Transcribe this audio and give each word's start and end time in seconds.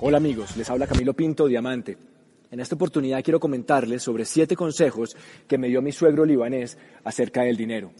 Hola 0.00 0.16
amigos, 0.16 0.56
les 0.56 0.70
habla 0.70 0.86
Camilo 0.86 1.12
Pinto, 1.14 1.46
Diamante. 1.46 1.96
En 2.50 2.60
esta 2.60 2.76
oportunidad 2.76 3.22
quiero 3.22 3.40
comentarles 3.40 4.02
sobre 4.02 4.24
siete 4.24 4.56
consejos 4.56 5.16
que 5.46 5.58
me 5.58 5.68
dio 5.68 5.82
mi 5.82 5.92
suegro 5.92 6.24
libanés 6.24 6.78
acerca 7.04 7.42
del 7.42 7.56
dinero. 7.56 7.90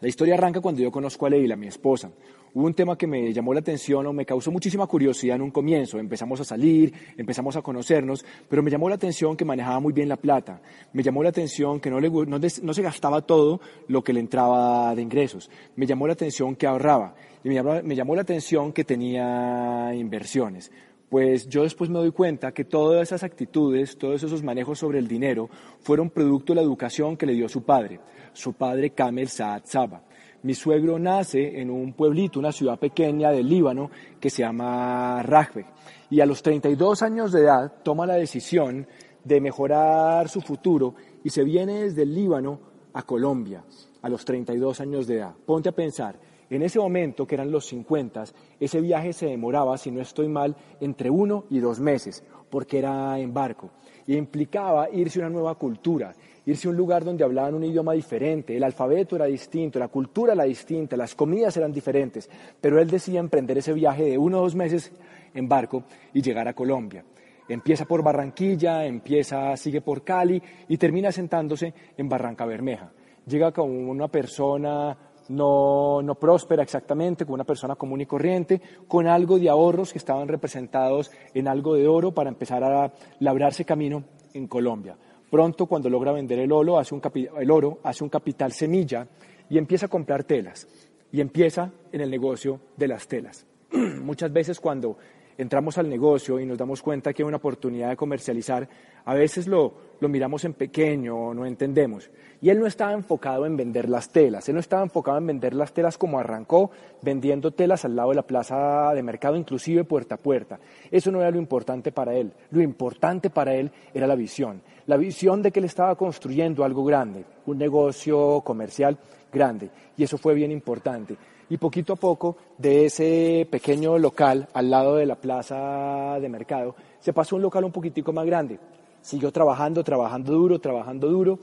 La 0.00 0.08
historia 0.08 0.34
arranca 0.34 0.60
cuando 0.60 0.80
yo 0.82 0.90
conozco 0.90 1.26
a 1.26 1.30
Leila, 1.30 1.56
mi 1.56 1.66
esposa. 1.66 2.10
Hubo 2.52 2.66
un 2.66 2.74
tema 2.74 2.98
que 2.98 3.06
me 3.06 3.32
llamó 3.32 3.54
la 3.54 3.60
atención 3.60 4.06
o 4.06 4.12
me 4.12 4.26
causó 4.26 4.50
muchísima 4.50 4.86
curiosidad 4.86 5.36
en 5.36 5.42
un 5.42 5.50
comienzo. 5.50 5.98
Empezamos 5.98 6.40
a 6.40 6.44
salir, 6.44 6.92
empezamos 7.16 7.54
a 7.56 7.62
conocernos, 7.62 8.24
pero 8.48 8.62
me 8.62 8.70
llamó 8.70 8.88
la 8.88 8.96
atención 8.96 9.36
que 9.36 9.44
manejaba 9.44 9.78
muy 9.78 9.92
bien 9.92 10.08
la 10.08 10.16
plata. 10.16 10.60
Me 10.92 11.02
llamó 11.02 11.22
la 11.22 11.28
atención 11.28 11.78
que 11.78 11.90
no, 11.90 12.00
le, 12.00 12.10
no, 12.10 12.38
no 12.38 12.74
se 12.74 12.82
gastaba 12.82 13.22
todo 13.22 13.60
lo 13.88 14.02
que 14.02 14.12
le 14.12 14.20
entraba 14.20 14.94
de 14.94 15.02
ingresos. 15.02 15.50
Me 15.76 15.86
llamó 15.86 16.06
la 16.06 16.14
atención 16.14 16.56
que 16.56 16.66
ahorraba. 16.66 17.14
Y 17.44 17.48
me 17.48 17.54
llamó, 17.54 17.80
me 17.82 17.94
llamó 17.94 18.14
la 18.16 18.22
atención 18.22 18.72
que 18.72 18.84
tenía 18.84 19.94
inversiones 19.94 20.70
pues 21.10 21.48
yo 21.48 21.64
después 21.64 21.90
me 21.90 21.98
doy 21.98 22.12
cuenta 22.12 22.52
que 22.52 22.64
todas 22.64 23.02
esas 23.02 23.24
actitudes, 23.24 23.98
todos 23.98 24.22
esos 24.22 24.44
manejos 24.44 24.78
sobre 24.78 25.00
el 25.00 25.08
dinero 25.08 25.50
fueron 25.80 26.08
producto 26.08 26.52
de 26.52 26.58
la 26.58 26.62
educación 26.62 27.16
que 27.16 27.26
le 27.26 27.32
dio 27.32 27.48
su 27.48 27.64
padre, 27.64 27.98
su 28.32 28.52
padre 28.52 28.90
Kamel 28.90 29.28
Saad 29.28 29.62
Saba. 29.64 30.04
Mi 30.42 30.54
suegro 30.54 30.98
nace 30.98 31.60
en 31.60 31.70
un 31.70 31.92
pueblito, 31.92 32.38
una 32.38 32.52
ciudad 32.52 32.78
pequeña 32.78 33.30
del 33.30 33.48
Líbano 33.48 33.90
que 34.18 34.30
se 34.30 34.42
llama 34.42 35.22
Rajbe 35.22 35.66
y 36.08 36.20
a 36.20 36.26
los 36.26 36.42
32 36.42 37.02
años 37.02 37.32
de 37.32 37.42
edad 37.42 37.72
toma 37.82 38.06
la 38.06 38.14
decisión 38.14 38.86
de 39.22 39.40
mejorar 39.40 40.30
su 40.30 40.40
futuro 40.40 40.94
y 41.22 41.28
se 41.28 41.44
viene 41.44 41.82
desde 41.82 42.02
el 42.02 42.14
Líbano 42.14 42.58
a 42.94 43.02
Colombia 43.02 43.62
a 44.00 44.08
los 44.08 44.24
32 44.24 44.80
años 44.80 45.06
de 45.06 45.16
edad. 45.16 45.34
Ponte 45.44 45.68
a 45.68 45.72
pensar, 45.72 46.18
en 46.48 46.62
ese 46.62 46.78
momento, 46.78 47.26
que 47.26 47.36
eran 47.36 47.52
los 47.52 47.66
50, 47.66 48.24
ese 48.58 48.80
viaje 48.80 49.12
se 49.12 49.26
demoraba, 49.26 49.78
si 49.78 49.90
no 49.90 50.00
estoy 50.00 50.28
mal, 50.28 50.56
entre 50.80 51.10
uno 51.10 51.44
y 51.48 51.60
dos 51.60 51.78
meses, 51.78 52.24
porque 52.50 52.78
era 52.78 53.18
en 53.18 53.32
barco. 53.32 53.70
Y 54.06 54.16
implicaba 54.16 54.90
irse 54.90 55.20
a 55.20 55.26
una 55.26 55.30
nueva 55.30 55.54
cultura, 55.54 56.12
irse 56.46 56.68
a 56.68 56.70
un 56.70 56.76
lugar 56.76 57.04
donde 57.04 57.24
hablaban 57.24 57.54
un 57.54 57.64
idioma 57.64 57.92
diferente, 57.92 58.56
el 58.56 58.64
alfabeto 58.64 59.16
era 59.16 59.26
distinto, 59.26 59.78
la 59.78 59.88
cultura 59.88 60.32
era 60.32 60.44
distinta, 60.44 60.96
las 60.96 61.14
comidas 61.14 61.56
eran 61.56 61.72
diferentes, 61.72 62.28
pero 62.60 62.80
él 62.80 62.90
decía 62.90 63.20
emprender 63.20 63.58
ese 63.58 63.72
viaje 63.72 64.04
de 64.04 64.18
uno 64.18 64.38
o 64.38 64.42
dos 64.42 64.54
meses 64.54 64.92
en 65.34 65.48
barco 65.48 65.84
y 66.12 66.22
llegar 66.22 66.48
a 66.48 66.54
Colombia. 66.54 67.04
Empieza 67.48 67.84
por 67.84 68.02
Barranquilla, 68.02 68.84
empieza, 68.86 69.56
sigue 69.56 69.80
por 69.80 70.04
Cali 70.04 70.40
y 70.68 70.76
termina 70.76 71.10
sentándose 71.10 71.74
en 71.96 72.08
Barranca 72.08 72.46
Bermeja. 72.46 72.92
Llega 73.26 73.50
como 73.52 73.90
una 73.90 74.08
persona 74.08 74.96
no, 75.30 76.02
no 76.02 76.14
próspera 76.16 76.62
exactamente, 76.62 77.24
con 77.24 77.34
una 77.34 77.44
persona 77.44 77.76
común 77.76 78.00
y 78.00 78.06
corriente, 78.06 78.60
con 78.86 79.06
algo 79.06 79.38
de 79.38 79.48
ahorros 79.48 79.92
que 79.92 79.98
estaban 79.98 80.28
representados 80.28 81.10
en 81.34 81.48
algo 81.48 81.74
de 81.74 81.88
oro 81.88 82.12
para 82.12 82.28
empezar 82.28 82.62
a 82.64 82.92
labrarse 83.20 83.64
camino 83.64 84.04
en 84.34 84.46
Colombia. 84.46 84.96
Pronto, 85.30 85.66
cuando 85.66 85.88
logra 85.88 86.12
vender 86.12 86.40
el 86.40 86.50
oro, 86.50 86.78
hace 86.78 86.94
un, 86.94 87.02
el 87.38 87.50
oro, 87.50 87.78
hace 87.84 88.02
un 88.02 88.10
capital 88.10 88.52
semilla 88.52 89.06
y 89.48 89.58
empieza 89.58 89.86
a 89.86 89.88
comprar 89.88 90.24
telas 90.24 90.66
y 91.12 91.20
empieza 91.20 91.70
en 91.92 92.00
el 92.00 92.10
negocio 92.10 92.60
de 92.76 92.88
las 92.88 93.06
telas. 93.06 93.46
Muchas 93.72 94.32
veces 94.32 94.58
cuando 94.58 94.96
entramos 95.40 95.78
al 95.78 95.88
negocio 95.88 96.38
y 96.38 96.44
nos 96.44 96.58
damos 96.58 96.82
cuenta 96.82 97.12
que 97.12 97.22
hay 97.22 97.26
una 97.26 97.38
oportunidad 97.38 97.88
de 97.88 97.96
comercializar, 97.96 98.68
a 99.04 99.14
veces 99.14 99.46
lo, 99.46 99.72
lo 99.98 100.08
miramos 100.08 100.44
en 100.44 100.52
pequeño 100.52 101.32
no 101.32 101.46
entendemos. 101.46 102.10
Y 102.42 102.50
él 102.50 102.58
no 102.58 102.66
estaba 102.66 102.92
enfocado 102.92 103.46
en 103.46 103.56
vender 103.56 103.88
las 103.88 104.10
telas, 104.10 104.48
él 104.48 104.54
no 104.54 104.60
estaba 104.60 104.82
enfocado 104.82 105.18
en 105.18 105.26
vender 105.26 105.54
las 105.54 105.72
telas 105.72 105.96
como 105.96 106.18
arrancó, 106.18 106.70
vendiendo 107.02 107.52
telas 107.52 107.84
al 107.84 107.96
lado 107.96 108.10
de 108.10 108.16
la 108.16 108.22
plaza 108.26 108.92
de 108.94 109.02
mercado, 109.02 109.36
inclusive 109.36 109.84
puerta 109.84 110.16
a 110.16 110.18
puerta. 110.18 110.58
Eso 110.90 111.10
no 111.10 111.20
era 111.20 111.30
lo 111.30 111.38
importante 111.38 111.90
para 111.90 112.14
él, 112.14 112.32
lo 112.50 112.60
importante 112.60 113.30
para 113.30 113.54
él 113.54 113.70
era 113.94 114.06
la 114.06 114.16
visión, 114.16 114.62
la 114.86 114.96
visión 114.96 115.42
de 115.42 115.50
que 115.50 115.60
él 115.60 115.66
estaba 115.66 115.94
construyendo 115.96 116.64
algo 116.64 116.84
grande, 116.84 117.24
un 117.46 117.58
negocio 117.58 118.42
comercial 118.42 118.98
grande. 119.32 119.70
Y 119.96 120.04
eso 120.04 120.18
fue 120.18 120.34
bien 120.34 120.50
importante 120.50 121.16
y 121.50 121.58
poquito 121.58 121.92
a 121.92 121.96
poco 121.96 122.36
de 122.56 122.86
ese 122.86 123.46
pequeño 123.50 123.98
local 123.98 124.48
al 124.54 124.70
lado 124.70 124.96
de 124.96 125.04
la 125.04 125.16
plaza 125.16 126.18
de 126.20 126.28
mercado 126.28 126.74
se 127.00 127.12
pasó 127.12 127.34
a 127.34 127.36
un 127.36 127.42
local 127.42 127.64
un 127.64 127.72
poquitico 127.72 128.12
más 128.12 128.24
grande. 128.24 128.58
Siguió 129.02 129.32
trabajando, 129.32 129.82
trabajando 129.82 130.32
duro, 130.32 130.58
trabajando 130.58 131.08
duro. 131.08 131.38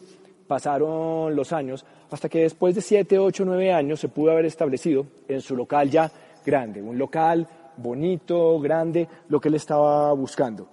Pasaron 0.47 1.35
los 1.35 1.51
años 1.51 1.85
hasta 2.09 2.29
que 2.29 2.40
después 2.40 2.73
de 2.73 2.81
7, 2.81 3.19
8, 3.19 3.44
9 3.46 3.73
años 3.73 4.00
se 4.00 4.07
pudo 4.07 4.31
haber 4.31 4.46
establecido 4.46 5.06
en 5.28 5.41
su 5.41 5.56
local 5.56 5.90
ya 5.90 6.09
grande, 6.46 6.81
un 6.81 6.97
local 6.97 7.46
bonito, 7.75 8.59
grande, 8.59 9.07
lo 9.28 9.41
que 9.41 9.50
él 9.50 9.56
estaba 9.56 10.13
buscando. 10.13 10.67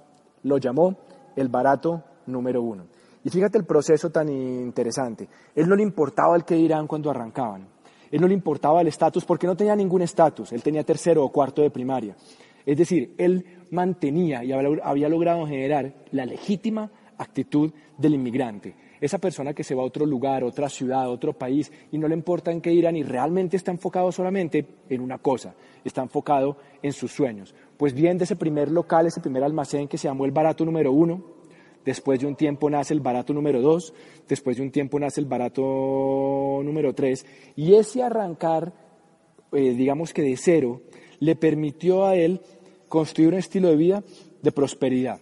Lo 0.44 0.58
llamó 0.58 0.94
el 1.34 1.48
barato 1.48 2.02
número 2.26 2.62
uno. 2.62 2.84
Y 3.24 3.30
fíjate 3.30 3.58
el 3.58 3.64
proceso 3.64 4.10
tan 4.10 4.28
interesante. 4.28 5.28
Él 5.54 5.68
no 5.68 5.74
le 5.74 5.82
importaba 5.82 6.36
el 6.36 6.44
que 6.44 6.54
dirán 6.54 6.86
cuando 6.86 7.10
arrancaban. 7.10 7.73
Él 8.14 8.20
no 8.20 8.28
le 8.28 8.34
importaba 8.34 8.80
el 8.80 8.86
estatus 8.86 9.24
porque 9.24 9.48
no 9.48 9.56
tenía 9.56 9.74
ningún 9.74 10.00
estatus, 10.00 10.52
él 10.52 10.62
tenía 10.62 10.84
tercero 10.84 11.24
o 11.24 11.32
cuarto 11.32 11.62
de 11.62 11.70
primaria. 11.70 12.14
Es 12.64 12.78
decir, 12.78 13.12
él 13.18 13.44
mantenía 13.72 14.44
y 14.44 14.52
había 14.52 15.08
logrado 15.08 15.44
generar 15.48 15.92
la 16.12 16.24
legítima 16.24 16.88
actitud 17.18 17.72
del 17.98 18.14
inmigrante. 18.14 18.76
Esa 19.00 19.18
persona 19.18 19.52
que 19.52 19.64
se 19.64 19.74
va 19.74 19.82
a 19.82 19.86
otro 19.86 20.06
lugar, 20.06 20.44
otra 20.44 20.68
ciudad, 20.68 21.10
otro 21.10 21.32
país 21.32 21.72
y 21.90 21.98
no 21.98 22.06
le 22.06 22.14
importa 22.14 22.52
en 22.52 22.60
qué 22.60 22.72
irán 22.72 22.94
y 22.94 23.02
realmente 23.02 23.56
está 23.56 23.72
enfocado 23.72 24.12
solamente 24.12 24.64
en 24.88 25.00
una 25.00 25.18
cosa, 25.18 25.56
está 25.84 26.00
enfocado 26.00 26.58
en 26.84 26.92
sus 26.92 27.10
sueños. 27.10 27.52
Pues 27.76 27.94
bien, 27.94 28.16
de 28.16 28.22
ese 28.22 28.36
primer 28.36 28.70
local, 28.70 29.08
ese 29.08 29.20
primer 29.20 29.42
almacén 29.42 29.88
que 29.88 29.98
se 29.98 30.06
llamó 30.06 30.24
el 30.24 30.30
barato 30.30 30.64
número 30.64 30.92
uno, 30.92 31.20
después 31.84 32.20
de 32.20 32.26
un 32.26 32.36
tiempo 32.36 32.70
nace 32.70 32.94
el 32.94 33.00
barato 33.00 33.32
número 33.32 33.60
dos, 33.60 33.92
después 34.28 34.56
de 34.56 34.62
un 34.62 34.70
tiempo 34.70 34.98
nace 34.98 35.20
el 35.20 35.26
barato 35.26 35.62
número 36.62 36.94
tres, 36.94 37.26
y 37.56 37.74
ese 37.74 38.02
arrancar, 38.02 38.72
eh, 39.52 39.74
digamos 39.74 40.12
que 40.12 40.22
de 40.22 40.36
cero, 40.36 40.82
le 41.20 41.36
permitió 41.36 42.06
a 42.06 42.16
él 42.16 42.40
construir 42.88 43.28
un 43.30 43.38
estilo 43.38 43.68
de 43.68 43.76
vida 43.76 44.04
de 44.42 44.52
prosperidad, 44.52 45.20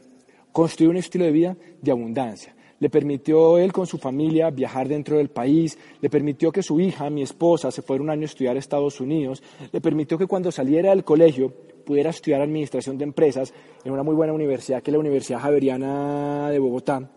construir 0.53 0.91
un 0.91 0.97
estilo 0.97 1.25
de 1.25 1.33
vida 1.33 1.57
de 1.81 1.91
abundancia. 1.91 2.55
Le 2.83 2.91
permitió 2.91 3.59
él 3.59 3.73
con 3.73 3.87
su 3.87 3.97
familia 3.97 4.51
viajar 4.51 4.89
dentro 4.89 5.17
del 5.17 5.29
país, 5.29 5.79
le 6.01 6.11
permitió 6.11 6.51
que 6.51 6.65
su 6.65 6.81
hija, 6.81 7.09
mi 7.11 7.23
esposa, 7.23 7.71
se 7.71 7.81
fuera 7.81 8.03
un 8.03 8.11
año 8.11 8.23
a 8.23 8.25
estudiar 8.25 8.57
a 8.57 8.59
Estados 8.59 9.01
Unidos, 9.01 9.41
le 9.71 9.81
permitió 9.81 10.19
que 10.19 10.27
cuando 10.27 10.51
saliera 10.51 10.91
del 10.91 11.05
colegio 11.05 11.53
pudiera 11.87 12.11
estudiar 12.11 12.41
administración 12.41 12.99
de 12.99 13.05
empresas 13.05 13.55
en 13.85 13.93
una 13.93 14.03
muy 14.03 14.17
buena 14.17 14.33
universidad 14.33 14.83
que 14.83 14.91
es 14.91 14.95
la 14.95 14.99
Universidad 14.99 15.39
Javeriana 15.39 16.51
de 16.51 16.59
Bogotá 16.59 17.09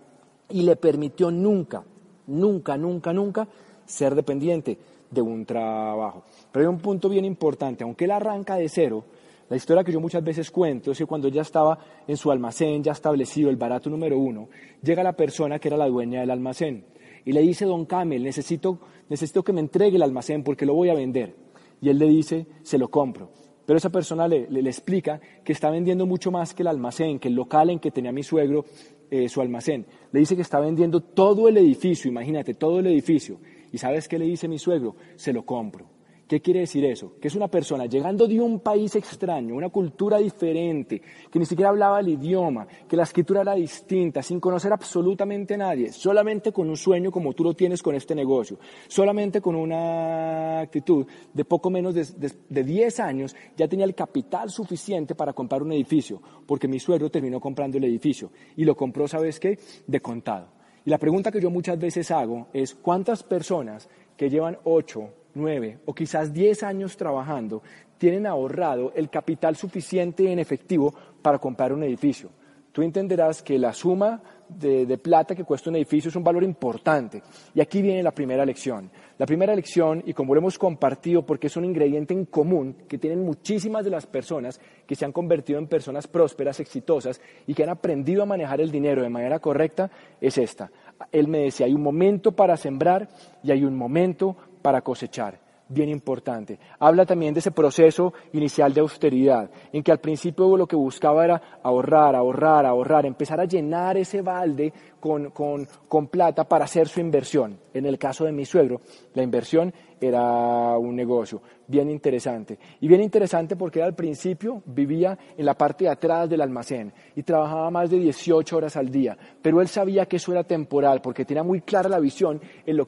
y 0.50 0.62
le 0.62 0.76
permitió 0.76 1.31
nunca, 1.31 1.84
nunca, 2.28 2.78
nunca, 2.78 3.12
nunca 3.12 3.47
ser 3.88 4.14
dependiente 4.14 4.78
de 5.09 5.22
un 5.24 5.47
trabajo. 5.47 6.26
Pero 6.52 6.68
hay 6.68 6.72
un 6.72 6.80
punto 6.80 7.09
bien 7.09 7.26
importante, 7.26 7.84
aunque 7.84 8.06
él 8.06 8.12
arranca 8.12 8.56
de 8.56 8.70
cero, 8.70 9.03
la 9.50 9.56
historia 9.56 9.83
que 9.83 9.91
yo 9.91 10.00
muchas 10.00 10.23
veces 10.23 10.50
cuento 10.50 10.91
es 10.91 10.97
que 10.97 11.06
cuando 11.06 11.28
ya 11.28 11.41
estaba 11.41 11.78
en 12.08 12.17
su 12.17 12.31
almacén, 12.31 12.84
ya 12.84 12.93
establecido, 12.93 13.49
el 13.49 13.58
barato 13.58 13.90
número 13.90 14.17
uno, 14.17 14.49
llega 14.81 15.03
la 15.03 15.14
persona 15.14 15.59
que 15.59 15.67
era 15.67 15.78
la 15.78 15.87
dueña 15.87 16.22
del 16.22 16.31
almacén 16.31 16.85
y 17.25 17.31
le 17.31 17.41
dice, 17.41 17.66
don 17.66 17.85
Camel, 17.85 18.23
necesito, 18.23 18.79
necesito 19.09 19.43
que 19.43 19.53
me 19.53 19.59
entregue 19.59 19.97
el 19.97 20.03
almacén 20.03 20.43
porque 20.43 20.66
lo 20.66 20.73
voy 20.75 20.90
a 20.90 20.93
vender. 20.93 21.35
Y 21.81 21.90
él 21.90 21.97
le 21.97 22.08
dice, 22.08 22.47
se 22.64 22.78
lo 22.78 22.90
compro. 22.90 23.31
Pero 23.66 23.78
esa 23.78 23.90
persona 23.90 24.28
le, 24.28 24.47
le, 24.49 24.70
explica 24.70 25.20
que 25.43 25.52
está 25.52 25.72
vendiendo 25.72 26.05
mucho 26.05 26.31
más 26.31 26.53
que 26.53 26.61
el 26.61 26.67
almacén, 26.67 27.17
que 27.17 27.28
el 27.28 27.34
local 27.34 27.72
en 27.72 27.79
que 27.79 27.90
tenía 27.90 28.11
mi 28.11 28.22
suegro 28.22 28.66
eh, 29.09 29.28
su 29.28 29.41
almacén. 29.41 29.87
Le 30.11 30.20
dice 30.20 30.35
que 30.35 30.43
está 30.43 30.59
vendiendo 30.59 31.02
todo 31.02 31.49
el 31.49 31.58
edificio, 31.58 32.09
imagínate, 32.09 32.53
todo 32.53 32.79
el 32.79 32.87
edificio. 32.87 33.40
¿Y 33.72 33.79
sabes 33.79 34.08
qué 34.08 34.20
le 34.20 34.25
dice 34.25 34.47
mi 34.47 34.59
suegro? 34.59 34.96
Se 35.16 35.34
lo 35.34 35.43
compro. 35.43 35.95
¿Qué 36.27 36.41
quiere 36.41 36.61
decir 36.61 36.83
eso? 36.85 37.13
Que 37.22 37.27
es 37.27 37.35
una 37.35 37.49
persona 37.49 37.85
llegando 37.85 38.27
de 38.27 38.41
un 38.41 38.59
país 38.59 38.95
extraño, 38.95 39.53
una 39.53 39.69
cultura 39.69 40.17
diferente, 40.17 40.99
que 41.29 41.37
ni 41.37 41.45
siquiera 41.45 41.69
hablaba 41.69 41.99
el 41.99 42.09
idioma, 42.09 42.67
que 42.87 42.97
la 42.97 43.03
escritura 43.03 43.41
era 43.41 43.53
distinta, 43.53 44.23
sin 44.23 44.39
conocer 44.39 44.73
absolutamente 44.73 45.53
a 45.53 45.57
nadie, 45.57 45.91
solamente 45.91 46.51
con 46.51 46.67
un 46.67 46.77
sueño 46.77 47.11
como 47.11 47.33
tú 47.33 47.43
lo 47.43 47.53
tienes 47.53 47.83
con 47.83 47.93
este 47.93 48.16
negocio, 48.16 48.57
solamente 48.87 49.39
con 49.39 49.55
una 49.55 50.61
actitud 50.61 51.05
de 51.31 51.45
poco 51.45 51.69
menos 51.69 51.93
de, 51.93 52.31
de 52.49 52.63
10 52.63 52.99
años, 53.01 53.35
ya 53.55 53.67
tenía 53.67 53.85
el 53.85 53.93
capital 53.93 54.49
suficiente 54.49 55.13
para 55.13 55.33
comprar 55.33 55.61
un 55.61 55.73
edificio, 55.73 56.19
porque 56.47 56.67
mi 56.67 56.79
suegro 56.79 57.11
terminó 57.11 57.39
comprando 57.39 57.77
el 57.77 57.83
edificio 57.83 58.31
y 58.55 58.66
lo 58.66 58.75
compró, 58.75 59.07
¿sabes 59.07 59.39
qué? 59.39 59.59
De 59.85 59.99
contado. 59.99 60.47
Y 60.85 60.89
la 60.89 60.97
pregunta 60.97 61.31
que 61.31 61.41
yo 61.41 61.51
muchas 61.51 61.77
veces 61.77 62.09
hago 62.09 62.47
es, 62.51 62.73
¿cuántas 62.73 63.22
personas 63.22 63.87
que 64.17 64.29
llevan 64.29 64.57
8, 64.63 65.09
nueve 65.35 65.79
o 65.85 65.93
quizás 65.93 66.34
diez 66.34 66.64
años 66.64 66.97
trabajando 66.97 67.61
tienen 67.97 68.28
ahorrado 68.28 68.91
el 68.96 69.09
capital 69.09 69.55
suficiente 69.55 70.32
en 70.32 70.40
efectivo 70.40 70.93
para 71.22 71.40
comprar 71.40 71.72
un 71.73 71.84
edificio. 71.84 72.29
Tú 72.72 72.82
entenderás 72.82 73.41
que 73.41 73.58
la 73.58 73.72
suma 73.72 74.22
de, 74.49 74.97
plata 74.97 75.34
que 75.34 75.46
cuesta 75.46 75.70
un 75.70 75.78
edificio 75.78 76.09
es 76.09 76.16
un 76.17 76.26
valor 76.26 76.43
importante. 76.43 77.23
Y 77.53 77.61
aquí 77.61 77.82
viene 77.82 78.03
la 78.03 78.11
primera 78.11 78.46
lección. 78.46 78.91
La 79.17 79.26
primera 79.26 79.55
lección, 79.55 80.03
y 80.05 80.14
como 80.14 80.35
lo 80.35 80.41
hemos 80.41 80.59
compartido 80.59 81.26
porque 81.26 81.47
es 81.47 81.55
un 81.55 81.64
ingrediente 81.64 82.14
en 82.14 82.26
común 82.26 82.76
que 82.87 82.97
tienen 82.97 83.23
muchísimas 83.23 83.85
de 83.85 83.91
las 83.91 84.05
personas 84.05 84.59
que 84.85 84.96
se 84.96 85.05
han 85.05 85.14
convertido 85.14 85.58
en 85.58 85.67
personas 85.67 86.08
prósperas, 86.08 86.59
exitosas 86.59 87.22
y 87.47 87.53
que 87.53 87.64
han 87.64 87.70
aprendido 87.70 88.23
a 88.23 88.26
manejar 88.26 88.59
el 88.59 88.72
dinero 88.72 89.02
de 89.02 89.09
manera 89.09 89.40
correcta, 89.40 89.90
es 90.20 90.37
esta. 90.37 90.70
Él 91.14 91.29
me 91.29 91.40
decía, 91.40 91.67
hay 91.67 91.73
un 91.73 91.84
momento 91.84 92.34
para 92.34 92.58
sembrar 92.58 93.08
y 93.41 93.52
hay 93.52 93.64
un 93.64 93.78
momento 93.78 94.35
para 94.66 94.82
cosechar. 94.82 95.38
Bien 95.70 95.90
importante. 95.90 96.58
Habla 96.79 97.06
también 97.06 97.35
de 97.35 97.40
ese 97.40 97.52
proceso 97.52 98.14
inicial 98.34 98.73
de 98.73 98.82
austeridad, 98.82 99.47
en 99.72 99.84
que 99.84 99.91
al 99.91 100.00
principio 100.00 100.58
lo 100.58 100.66
que 100.66 100.76
buscaba 100.76 101.23
era 101.23 101.59
ahorrar, 101.62 102.16
ahorrar, 102.16 102.66
ahorrar, 102.66 103.06
empezar 103.06 103.40
a 103.40 103.46
llenar 103.46 103.96
ese 103.96 104.23
balde 104.23 104.73
con, 105.05 106.07
plata 106.07 106.43
para 106.46 106.66
hacer 106.66 106.87
su 106.87 106.99
inversión. 106.99 107.59
En 107.73 107.85
el 107.85 107.99
caso 107.99 108.25
de 108.25 108.31
mi 108.31 108.46
suegro, 108.46 108.81
la 109.13 109.22
inversión 109.22 109.73
era 110.02 110.78
un 110.78 110.96
negocio 110.96 111.41
bien 111.67 111.90
interesante. 111.90 112.57
Y 112.81 112.87
bien 112.87 113.02
interesante 113.02 113.55
porque 113.55 113.84
al 113.84 113.93
principio 113.93 114.63
vivía 114.66 115.17
en 115.37 115.46
la 115.46 115.55
parte 115.55 115.85
de 115.85 115.91
atrás 115.91 116.29
del 116.29 116.41
almacén 116.41 116.91
y 117.16 117.23
trabajaba 117.23 117.69
más 117.69 117.90
de 117.90 117.99
18 117.99 118.57
horas 118.57 118.75
al 118.75 118.90
día, 118.90 119.17
pero 119.41 119.61
él 119.61 119.67
sabía 119.67 120.05
que 120.05 120.17
eso 120.17 120.31
era 120.31 120.43
temporal 120.43 121.02
porque 121.02 121.25
tenía 121.25 121.43
muy 121.43 121.61
clara 121.61 121.90
la 121.90 121.99
visión 121.99 122.41
en 122.66 122.78
lo 122.78 122.85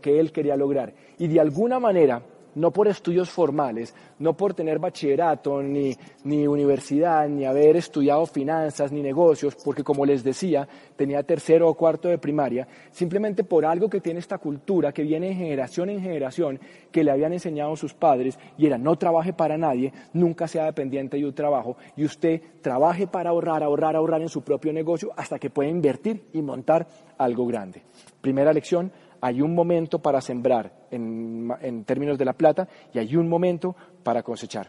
que 0.00 0.20
él 0.20 0.32
quería 0.32 0.56
lograr. 0.56 0.94
Y 1.18 1.26
de 1.26 1.40
alguna 1.40 1.80
manera 1.80 2.22
no 2.58 2.72
por 2.72 2.88
estudios 2.88 3.30
formales, 3.30 3.94
no 4.18 4.36
por 4.36 4.52
tener 4.52 4.78
bachillerato, 4.78 5.62
ni, 5.62 5.96
ni, 6.24 6.46
universidad, 6.46 7.28
ni 7.28 7.44
haber 7.44 7.76
estudiado 7.76 8.26
finanzas, 8.26 8.90
ni 8.90 9.00
negocios, 9.00 9.56
porque 9.64 9.84
como 9.84 10.04
les 10.04 10.24
decía, 10.24 10.68
tenía 10.96 11.22
tercero 11.22 11.68
o 11.68 11.74
cuarto 11.74 12.08
de 12.08 12.18
primaria, 12.18 12.66
simplemente 12.90 13.44
por 13.44 13.64
algo 13.64 13.88
que 13.88 14.00
tiene 14.00 14.18
esta 14.18 14.38
cultura, 14.38 14.92
que 14.92 15.02
viene 15.02 15.28
de 15.28 15.34
generación 15.34 15.90
en 15.90 16.02
generación, 16.02 16.60
que 16.90 17.04
le 17.04 17.12
habían 17.12 17.32
enseñado 17.32 17.76
sus 17.76 17.94
padres, 17.94 18.38
y 18.56 18.66
era 18.66 18.76
no 18.76 18.96
trabaje 18.96 19.32
para 19.32 19.56
nadie, 19.56 19.92
nunca 20.12 20.48
sea 20.48 20.64
dependiente 20.64 21.16
de 21.16 21.26
un 21.26 21.34
trabajo, 21.34 21.76
y 21.96 22.04
usted 22.04 22.42
trabaje 22.60 23.06
para 23.06 23.30
ahorrar, 23.30 23.62
ahorrar, 23.62 23.94
ahorrar 23.94 24.22
en 24.22 24.28
su 24.28 24.42
propio 24.42 24.72
negocio 24.72 25.12
hasta 25.16 25.38
que 25.38 25.50
pueda 25.50 25.70
invertir 25.70 26.24
y 26.32 26.42
montar 26.42 26.88
algo 27.18 27.46
grande. 27.46 27.82
Primera 28.20 28.52
lección, 28.52 28.90
hay 29.20 29.42
un 29.42 29.54
momento 29.54 29.98
para 29.98 30.20
sembrar 30.20 30.72
en, 30.90 31.84
términos 31.84 32.18
de 32.18 32.24
la 32.24 32.32
plata 32.32 32.68
y 32.92 32.98
hay 32.98 33.16
un 33.16 33.28
momento 33.28 33.74
para 34.02 34.22
cosechar. 34.22 34.68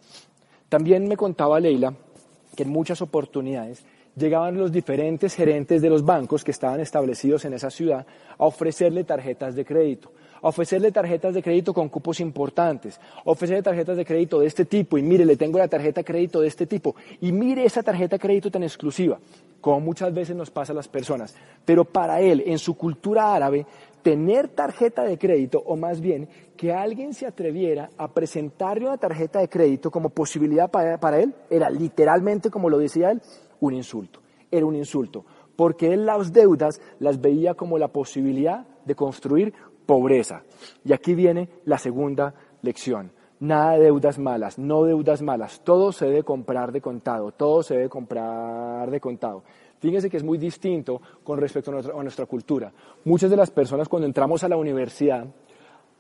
También 0.68 1.08
me 1.08 1.18
contaba 1.18 1.60
Leila 1.60 1.94
que 2.56 2.64
en 2.64 2.70
muchas 2.70 3.02
oportunidades 3.02 3.84
llegaban 4.16 4.58
los 4.58 4.72
diferentes 4.72 5.36
gerentes 5.36 5.82
de 5.82 5.90
los 5.90 6.04
bancos 6.04 6.44
que 6.44 6.52
estaban 6.52 6.80
establecidos 6.80 7.46
en 7.46 7.54
esa 7.54 7.70
ciudad 7.70 8.06
a 8.38 8.46
ofrecerle 8.46 9.04
tarjetas 9.04 9.56
de 9.56 9.66
crédito 9.66 10.12
ofrecerle 10.42 10.92
tarjetas 10.92 11.34
de 11.34 11.44
crédito 11.44 11.74
con 11.74 11.90
cupos 11.90 12.20
importantes, 12.20 13.00
ofrecerle 13.26 13.64
tarjetas 13.64 13.98
de 13.98 14.06
crédito 14.06 14.40
de 14.40 14.48
este 14.48 14.66
tipo 14.66 14.98
y 14.98 15.02
mire, 15.02 15.26
le 15.26 15.36
tengo 15.36 15.58
la 15.58 15.68
tarjeta 15.68 16.02
de 16.02 16.06
crédito 16.06 16.42
de 16.42 16.48
este 16.48 16.66
tipo 16.66 16.96
y 17.22 17.32
mire 17.32 17.66
esa 17.66 17.84
tarjeta 17.84 18.16
de 18.16 18.20
crédito 18.20 18.52
tan 18.52 18.64
exclusiva, 18.64 19.20
como 19.62 19.80
muchas 19.80 20.14
veces 20.14 20.36
nos 20.36 20.52
pasa 20.52 20.74
a 20.74 20.76
las 20.76 20.88
personas. 20.88 21.36
Pero 21.66 21.86
para 21.86 22.22
él, 22.22 22.44
en 22.46 22.60
su 22.60 22.76
cultura 22.76 23.34
árabe, 23.34 23.66
tener 24.10 24.48
tarjeta 24.48 25.04
de 25.04 25.20
crédito, 25.20 25.62
o 25.64 25.78
más 25.78 26.02
bien 26.02 26.28
que 26.58 26.74
alguien 26.74 27.14
se 27.14 27.28
atreviera 27.28 27.92
a 27.96 28.12
presentarle 28.12 28.88
una 28.88 28.98
tarjeta 28.98 29.38
de 29.38 29.48
crédito 29.48 29.92
como 29.92 30.10
posibilidad 30.10 30.72
para, 30.72 31.20
él, 31.20 31.36
era 31.48 31.70
literalmente, 31.70 32.50
como 32.50 32.72
lo 32.72 32.80
decía 32.80 33.12
él, 33.12 33.22
un 33.60 33.76
insulto. 33.76 34.20
Era 34.50 34.66
un 34.66 34.76
insulto, 34.76 35.26
porque 35.56 35.94
él 35.94 36.08
las 36.08 36.34
deudas 36.34 36.82
las 36.98 37.22
veía 37.22 37.54
como 37.54 37.78
la 37.78 37.90
posibilidad 37.90 38.66
de 38.84 38.96
construir 38.96 39.54
pobreza. 39.86 40.42
Y 40.84 40.92
aquí 40.92 41.14
viene 41.14 41.48
la 41.66 41.78
segunda 41.78 42.34
lección. 42.64 43.12
Nada 43.40 43.74
de 43.74 43.84
deudas 43.84 44.18
malas, 44.18 44.58
no 44.58 44.86
deudas 44.86 45.22
malas. 45.22 45.62
Todo 45.64 45.92
se 45.92 46.08
debe 46.08 46.24
comprar 46.24 46.72
de 46.72 46.82
contado, 46.82 47.32
todo 47.32 47.62
se 47.62 47.76
debe 47.76 47.90
comprar 47.90 48.90
de 48.90 49.00
contado. 49.00 49.44
Fíjense 49.80 50.10
que 50.10 50.18
es 50.18 50.24
muy 50.24 50.38
distinto 50.38 51.02
con 51.24 51.40
respecto 51.40 51.72
a 51.72 51.76
nuestra, 51.76 52.00
a 52.00 52.04
nuestra 52.04 52.26
cultura. 52.26 52.72
Muchas 53.06 53.30
de 53.30 53.38
las 53.38 53.52
personas 53.52 53.88
cuando 53.88 54.08
entramos 54.08 54.44
a 54.44 54.50
la 54.50 54.58
universidad 54.58 55.26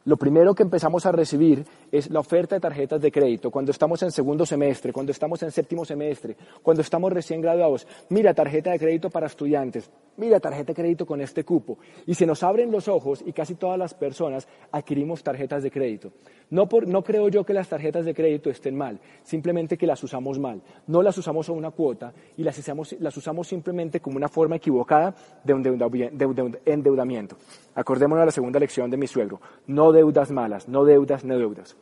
lo 0.09 0.17
primero 0.17 0.55
que 0.55 0.63
empezamos 0.63 1.05
a 1.05 1.11
recibir 1.11 1.63
es 1.91 2.09
la 2.09 2.21
oferta 2.21 2.55
de 2.55 2.61
tarjetas 2.61 2.99
de 2.99 3.11
crédito 3.11 3.51
cuando 3.51 3.69
estamos 3.69 4.01
en 4.01 4.09
segundo 4.09 4.43
semestre, 4.43 4.91
cuando 4.91 5.11
estamos 5.11 5.43
en 5.43 5.51
séptimo 5.51 5.85
semestre, 5.85 6.35
cuando 6.63 6.81
estamos 6.81 7.13
recién 7.13 7.41
graduados. 7.41 7.85
Mira, 8.09 8.33
tarjeta 8.33 8.71
de 8.71 8.79
crédito 8.79 9.11
para 9.11 9.27
estudiantes, 9.27 9.91
mira, 10.17 10.39
tarjeta 10.39 10.73
de 10.73 10.73
crédito 10.73 11.05
con 11.05 11.21
este 11.21 11.43
cupo. 11.43 11.77
Y 12.07 12.15
se 12.15 12.25
nos 12.25 12.41
abren 12.41 12.71
los 12.71 12.87
ojos 12.87 13.23
y 13.23 13.33
casi 13.33 13.53
todas 13.53 13.77
las 13.77 13.93
personas 13.93 14.47
adquirimos 14.71 15.21
tarjetas 15.21 15.61
de 15.61 15.69
crédito. 15.69 16.11
No, 16.49 16.67
no 16.87 17.03
creo 17.03 17.29
yo 17.29 17.43
que 17.43 17.53
las 17.53 17.69
tarjetas 17.69 18.03
de 18.03 18.15
crédito 18.15 18.49
estén 18.49 18.75
mal, 18.75 18.99
simplemente 19.21 19.77
que 19.77 19.85
las 19.85 20.03
usamos 20.03 20.39
mal. 20.39 20.63
No 20.87 21.03
las 21.03 21.15
usamos 21.19 21.47
a 21.49 21.51
una 21.51 21.69
cuota 21.69 22.11
y 22.35 22.43
las 22.43 22.57
usamos, 22.57 22.95
las 22.99 23.15
usamos 23.15 23.47
simplemente 23.47 23.99
como 23.99 24.17
una 24.17 24.27
forma 24.27 24.55
equivocada 24.55 25.13
de 25.43 25.53
endeudamiento. 25.53 27.37
Acordémonos 27.75 28.23
de 28.23 28.25
la 28.25 28.31
segunda 28.31 28.59
lección 28.59 28.89
de 28.89 28.97
mi 28.97 29.05
suegro. 29.05 29.39
No 29.67 29.91
deudas 29.99 30.31
malas, 30.31 30.67
no 30.67 30.85
deudas, 30.85 31.23
no 31.23 31.37
deudas. 31.37 31.75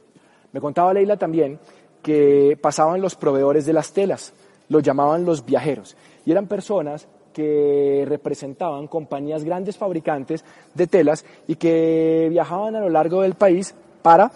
Me 0.52 0.60
contaba 0.60 0.94
Leila 0.94 1.18
también 1.18 1.60
que 2.02 2.58
pasaban 2.62 3.02
los 3.02 3.16
proveedores 3.16 3.66
de 3.66 3.74
las 3.74 3.92
telas, 3.92 4.34
los 4.70 4.82
llamaban 4.82 5.26
los 5.26 5.46
viajeros, 5.46 5.96
y 6.26 6.32
eran 6.32 6.48
personas 6.48 7.08
que 7.34 8.04
representaban 8.08 8.88
compañías 8.88 9.44
grandes 9.44 9.78
fabricantes 9.78 10.44
de 10.74 10.88
telas 10.88 11.24
y 11.48 11.56
que 11.56 12.28
viajaban 12.32 12.76
a 12.76 12.80
lo 12.80 12.90
largo 12.90 13.22
del 13.22 13.36
país 13.36 13.76
para 14.02 14.32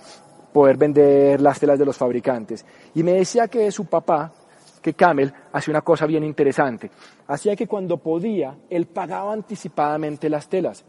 poder 0.54 0.78
vender 0.78 1.42
las 1.42 1.60
telas 1.60 1.80
de 1.80 1.86
los 1.86 1.98
fabricantes. 1.98 2.64
Y 2.94 3.02
me 3.02 3.14
decía 3.14 3.48
que 3.48 3.72
su 3.72 3.86
papá, 3.86 4.32
que 4.84 4.94
Camel, 4.94 5.34
hacía 5.52 5.72
una 5.72 5.82
cosa 5.82 6.06
bien 6.06 6.24
interesante. 6.24 6.92
Hacía 7.28 7.56
que 7.56 7.68
cuando 7.68 7.98
podía, 7.98 8.56
él 8.70 8.86
pagaba 8.86 9.34
anticipadamente 9.34 10.30
las 10.30 10.48
telas 10.48 10.86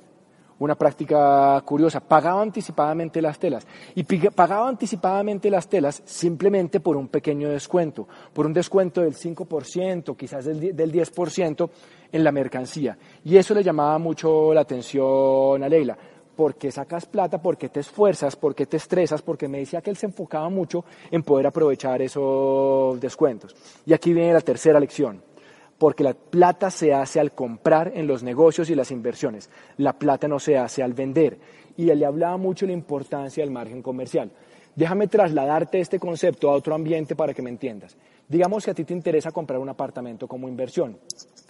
una 0.63 0.75
práctica 0.77 1.61
curiosa. 1.65 2.01
Pagaba 2.01 2.41
anticipadamente 2.41 3.21
las 3.21 3.39
telas 3.39 3.67
y 3.95 4.05
pagaba 4.05 4.69
anticipadamente 4.69 5.51
las 5.51 5.69
telas 5.69 6.03
simplemente 6.05 6.81
por 6.81 6.97
un 6.97 7.09
pequeño 7.09 7.49
descuento, 7.49 8.07
por 8.33 8.47
un 8.47 8.53
descuento 8.53 9.01
del 9.01 9.15
5%, 9.15 10.17
quizás 10.17 10.45
del 10.45 10.93
10% 10.93 11.71
en 12.13 12.25
la 12.25 12.33
mercancía. 12.33 12.97
Y 13.25 13.37
eso 13.37 13.55
le 13.55 13.63
llamaba 13.65 13.99
mucho 13.99 14.55
la 14.55 14.61
atención 14.61 15.63
a 15.63 15.69
Leila. 15.69 15.97
porque 16.37 16.71
sacas 16.73 17.05
plata? 17.07 17.43
porque 17.43 17.69
te 17.69 17.81
esfuerzas? 17.81 18.37
porque 18.37 18.67
te 18.67 18.77
estresas? 18.77 19.21
Porque 19.21 19.49
me 19.49 19.59
decía 19.59 19.83
que 19.83 19.91
él 19.91 19.97
se 19.97 20.07
enfocaba 20.07 20.49
mucho 20.49 20.85
en 21.11 21.23
poder 21.23 21.47
aprovechar 21.47 22.01
esos 22.01 22.99
descuentos. 23.01 23.55
Y 23.85 23.93
aquí 23.93 24.13
viene 24.13 24.33
la 24.33 24.41
tercera 24.41 24.81
lección 24.81 25.32
porque 25.83 26.05
la 26.05 26.15
plata 26.15 26.71
se 26.71 26.95
hace 26.95 27.19
al 27.19 27.33
comprar 27.33 27.91
en 27.97 28.07
los 28.07 28.23
negocios 28.23 28.71
y 28.71 28.77
las 28.77 28.93
inversiones. 28.93 29.51
La 29.79 29.95
plata 29.95 30.29
no 30.29 30.39
se 30.39 30.57
hace 30.57 30.81
al 30.81 30.93
vender. 30.93 31.41
Y 31.77 31.91
él 31.91 31.99
le 31.99 32.07
hablaba 32.07 32.37
mucho 32.37 32.67
de 32.67 32.69
la 32.69 32.79
importancia 32.79 33.43
del 33.43 33.51
margen 33.51 33.83
comercial. 33.83 34.31
Déjame 34.77 35.09
trasladarte 35.09 35.81
este 35.81 35.99
concepto 35.99 36.49
a 36.49 36.55
otro 36.55 36.77
ambiente 36.77 37.17
para 37.17 37.35
que 37.35 37.43
me 37.43 37.51
entiendas. 37.51 37.97
Digamos 38.29 38.65
que 38.65 38.71
a 38.71 38.75
ti 38.75 38.85
te 38.85 38.95
interesa 38.95 39.33
comprar 39.33 39.59
un 39.59 39.71
apartamento 39.71 40.29
como 40.29 40.49
inversión. 40.49 40.99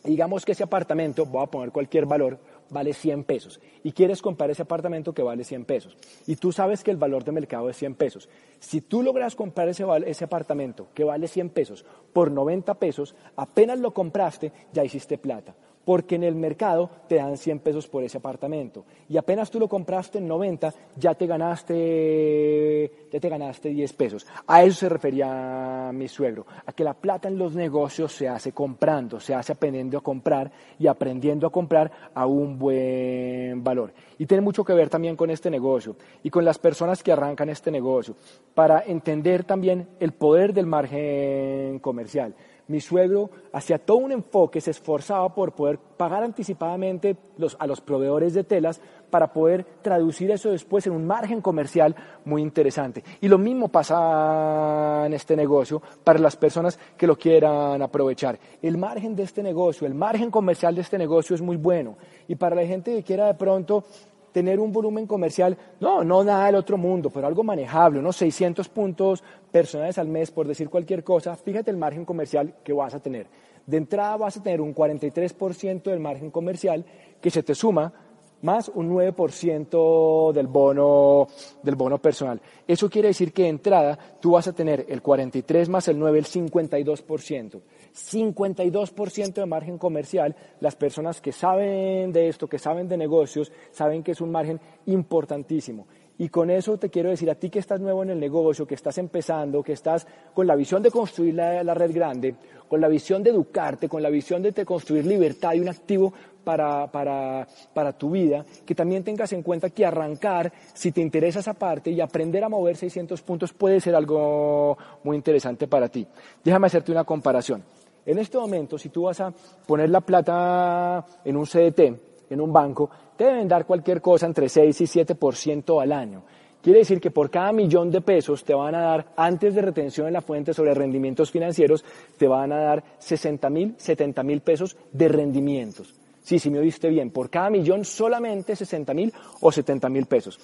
Digamos 0.03 0.47
que 0.47 0.53
ese 0.53 0.63
apartamento, 0.63 1.27
voy 1.27 1.43
a 1.43 1.51
poner 1.51 1.71
cualquier 1.71 2.07
valor, 2.07 2.39
vale 2.73 2.95
100 2.95 3.25
pesos 3.25 3.61
y 3.85 3.93
quieres 3.93 4.23
comprar 4.23 4.51
ese 4.51 4.63
apartamento 4.63 5.13
que 5.13 5.23
vale 5.23 5.45
100 5.45 5.65
pesos 5.65 5.97
y 6.27 6.37
tú 6.37 6.53
sabes 6.53 6.83
que 6.83 6.91
el 6.91 6.97
valor 6.97 7.25
de 7.25 7.33
mercado 7.33 7.69
es 7.71 7.77
100 7.77 7.95
pesos. 7.95 8.29
Si 8.59 8.81
tú 8.81 9.03
logras 9.03 9.37
comprar 9.37 9.69
ese, 9.69 9.85
ese 10.07 10.25
apartamento 10.25 10.89
que 10.95 11.05
vale 11.05 11.29
100 11.29 11.51
pesos 11.51 11.85
por 12.13 12.31
90 12.31 12.75
pesos, 12.75 13.15
apenas 13.37 13.79
lo 13.79 13.93
compraste, 13.93 14.53
ya 14.73 14.85
hiciste 14.85 15.19
plata. 15.19 15.55
Porque 15.85 16.15
en 16.15 16.25
el 16.25 16.35
mercado 16.35 16.91
te 17.09 17.17
dan 17.17 17.37
100 17.37 17.59
pesos 17.61 17.89
por 17.89 18.05
ese 18.05 18.19
apartamento 18.19 18.85
y 19.09 19.17
apenas 19.17 19.51
tú 19.51 19.59
lo 19.59 19.69
compraste 19.69 20.19
en 20.19 20.29
90 20.29 20.73
ya 20.97 21.15
te 21.15 21.27
ganaste 21.27 22.93
ya 23.11 23.21
te 23.21 23.29
ganaste 23.29 23.69
10 23.71 23.93
pesos. 23.93 24.27
A 24.47 24.63
eso 24.65 24.81
se 24.81 24.89
refería 24.89 25.91
mi 25.93 26.09
suegro, 26.09 26.47
a 26.65 26.73
que 26.73 26.85
la 26.85 26.95
plata 26.95 27.29
en 27.29 27.39
los 27.39 27.55
negocios 27.55 28.13
se 28.13 28.29
hace 28.29 28.53
comprando, 28.53 29.21
se 29.21 29.35
hace 29.35 29.53
aprendiendo 29.53 29.99
a 29.99 30.03
comprar 30.03 30.51
y 30.79 30.87
aprendiendo 30.87 31.47
a 31.47 31.51
comprar 31.51 31.91
a 32.15 32.27
un 32.27 32.59
buen 32.59 33.63
valor. 33.63 33.93
Y 34.19 34.27
tiene 34.27 34.41
mucho 34.41 34.65
que 34.65 34.73
ver 34.73 34.89
también 34.89 35.17
con 35.17 35.31
este 35.31 35.51
negocio 35.51 35.97
y 36.23 36.31
con 36.31 36.45
las 36.45 36.59
personas 36.59 37.03
que 37.03 37.13
arrancan 37.13 37.49
este 37.51 37.71
negocio 37.71 38.15
para 38.55 38.83
entender 38.87 39.45
también 39.45 39.89
el 40.01 40.13
poder 40.13 40.53
del 40.53 40.67
margen 40.67 41.79
comercial 41.81 42.35
mi 42.69 42.81
suegro 42.81 43.31
hacía 43.53 43.79
todo 43.79 43.99
un 43.99 44.13
enfoque, 44.13 44.61
se 44.61 44.71
esforzaba 44.71 45.35
por 45.35 45.53
poder 45.53 45.79
pagar 45.79 46.23
anticipadamente 46.23 47.17
a 47.59 47.67
los 47.67 47.81
proveedores 47.81 48.35
de 48.35 48.45
telas 48.45 48.81
para 49.11 49.33
poder 49.33 49.65
traducir 49.83 50.31
eso 50.31 50.51
después 50.51 50.87
en 50.87 50.95
un 50.95 51.07
margen 51.07 51.43
comercial 51.43 51.95
muy 52.25 52.41
interesante. 52.41 53.05
Y 53.21 53.29
lo 53.29 53.37
mismo 53.37 53.69
pasa 53.69 55.05
en 55.07 55.13
este 55.13 55.37
negocio 55.37 55.83
para 56.03 56.19
las 56.19 56.37
personas 56.37 56.79
que 56.97 57.07
lo 57.07 57.17
quieran 57.17 57.83
aprovechar. 57.83 58.39
El 58.63 58.79
margen 58.79 59.15
de 59.15 59.25
este 59.25 59.43
negocio, 59.43 59.87
el 59.87 59.95
margen 59.95 60.31
comercial 60.31 60.75
de 60.75 60.81
este 60.81 60.99
negocio 60.99 61.35
es 61.35 61.43
muy 61.43 61.57
bueno. 61.57 61.97
Y 62.27 62.37
para 62.37 62.57
la 62.57 62.65
gente 62.65 62.95
que 62.95 63.03
quiera 63.03 63.27
de 63.27 63.35
pronto 63.35 63.85
tener 64.33 64.59
un 64.59 64.73
volumen 64.73 65.07
comercial, 65.07 65.57
no, 65.81 66.03
no 66.03 66.25
nada 66.25 66.47
del 66.47 66.57
otro 66.57 66.77
mundo, 66.77 67.11
pero 67.11 67.27
algo 67.27 67.45
manejable, 67.45 67.99
unos 67.99 68.17
600 68.17 68.69
puntos 68.69 69.23
personales 69.51 69.99
al 69.99 70.09
mes, 70.09 70.31
por 70.31 70.49
decir 70.49 70.69
cualquier 70.69 71.05
cosa, 71.05 71.37
fíjate 71.37 71.71
el 71.71 71.77
margen 71.77 72.05
comercial 72.05 72.55
que 72.65 72.73
vas 72.73 72.95
a 72.95 73.01
tener. 73.01 73.27
De 73.67 73.77
entrada 73.77 74.17
vas 74.17 74.37
a 74.37 74.43
tener 74.43 74.61
un 74.61 74.75
43% 74.75 75.83
del 75.83 76.01
margen 76.01 76.31
comercial 76.31 76.85
que 77.21 77.31
se 77.31 77.43
te 77.43 77.55
suma 77.55 77.93
más 78.43 78.71
un 78.75 78.91
9% 78.91 80.33
del 80.33 80.47
bono, 80.47 81.29
del 81.63 81.75
bono 81.75 81.99
personal. 81.99 82.41
Eso 82.67 82.91
quiere 82.91 83.09
decir 83.09 83.33
que 83.33 83.43
de 83.43 83.49
entrada 83.49 83.99
tú 84.21 84.33
vas 84.33 84.47
a 84.49 84.53
tener 84.53 84.87
el 84.89 85.03
43 85.03 85.69
más 85.69 85.89
el 85.89 85.99
9, 85.99 86.19
el 86.19 86.27
52%. 86.27 87.61
52% 87.95 89.33
de 89.35 89.47
margen 89.47 89.79
comercial. 89.79 90.35
Las 90.61 90.77
personas 90.77 91.21
que 91.21 91.33
saben 91.33 92.13
de 92.13 92.29
esto, 92.29 92.49
que 92.49 92.59
saben 92.59 92.89
de 92.89 92.97
negocios, 92.97 93.53
saben 93.71 94.03
que 94.03 94.13
es 94.13 94.21
un 94.21 94.31
margen 94.31 94.61
importantísimo. 94.87 95.87
Y 96.19 96.29
con 96.29 96.51
eso 96.51 96.77
te 96.79 96.91
quiero 96.91 97.11
decir 97.11 97.31
a 97.31 97.35
ti 97.35 97.51
que 97.51 97.59
estás 97.59 97.81
nuevo 97.81 98.03
en 98.03 98.11
el 98.11 98.21
negocio, 98.21 98.67
que 98.67 98.75
estás 98.75 98.99
empezando, 98.99 99.63
que 99.63 99.73
estás 99.73 100.07
con 100.35 100.47
la 100.47 100.55
visión 100.55 100.83
de 100.83 100.91
construir 100.91 101.35
la, 101.35 101.75
red 101.75 101.93
grande, 101.93 102.35
con 102.69 102.81
la 102.81 102.89
visión 102.89 103.23
de 103.23 103.31
educarte, 103.31 103.89
con 103.89 104.03
la 104.03 104.11
visión 104.11 104.43
de 104.43 104.53
construir 104.65 105.07
libertad 105.07 105.55
y 105.55 105.61
un 105.61 105.69
activo 105.69 106.13
para, 106.45 106.87
para, 106.91 107.47
para, 107.73 107.93
tu 107.93 108.11
vida, 108.11 108.45
que 108.67 108.75
también 108.75 109.05
tengas 109.05 109.33
en 109.33 109.43
cuenta 109.43 109.71
que 109.71 109.87
arrancar, 109.87 110.53
si 110.75 110.93
te 110.93 111.01
interesa 111.01 111.41
esa 111.41 111.55
parte 111.55 111.91
y 111.91 112.01
aprender 112.01 112.45
a 112.45 112.49
mover 112.49 112.77
600 112.77 113.23
puntos 113.23 113.53
puede 113.53 113.81
ser 113.81 113.95
algo 113.95 114.77
muy 115.05 115.17
interesante 115.17 115.67
para 115.67 115.89
ti. 115.89 116.07
Déjame 116.45 116.67
hacerte 116.67 116.93
una 116.93 117.05
comparación. 117.05 117.63
En 118.05 118.19
este 118.19 118.37
momento, 118.37 118.79
si 118.79 118.89
tú 118.89 119.03
vas 119.03 119.21
a 119.21 119.33
poner 119.67 119.91
la 119.91 120.01
plata 120.01 121.07
en 121.25 121.37
un 121.37 121.47
CDT, 121.47 122.12
en 122.31 122.41
un 122.41 122.53
banco, 122.53 122.91
te 123.17 123.25
deben 123.25 123.49
dar 123.49 123.67
cualquier 123.67 124.01
cosa 124.01 124.27
entre 124.27 124.49
6 124.49 124.81
y 124.81 124.85
7% 124.85 125.83
al 125.83 125.93
año. 125.93 126.23
Quiere 126.63 126.79
decir 126.79 127.01
que 127.01 127.11
por 127.11 127.29
cada 127.29 127.53
millón 127.53 127.91
de 127.91 128.01
pesos 128.01 128.45
te 128.45 128.55
van 128.55 128.77
a 128.77 128.83
dar, 128.83 129.13
antes 129.17 129.53
de 129.55 129.63
retención 129.63 130.07
en 130.07 130.13
la 130.13 130.21
fuente 130.21 130.55
sobre 130.55 130.73
rendimientos 130.75 131.31
financieros, 131.31 131.85
te 132.17 132.29
van 132.29 132.53
a 132.53 132.59
dar 132.59 132.85
60 132.99 133.51
mil, 133.51 133.75
70 133.77 134.23
mil 134.23 134.41
pesos 134.43 134.77
de 134.93 135.09
rendimientos. 135.09 135.93
Sí, 136.23 136.39
si 136.39 136.51
me 136.51 136.61
oíste 136.61 136.89
bien, 136.89 137.11
por 137.11 137.31
cada 137.31 137.51
millón 137.51 137.85
solamente 137.85 138.55
60 138.55 138.95
mil 138.95 139.13
o 139.41 139.51
70 139.51 139.89
mil 139.89 140.07
pesos. 140.07 140.39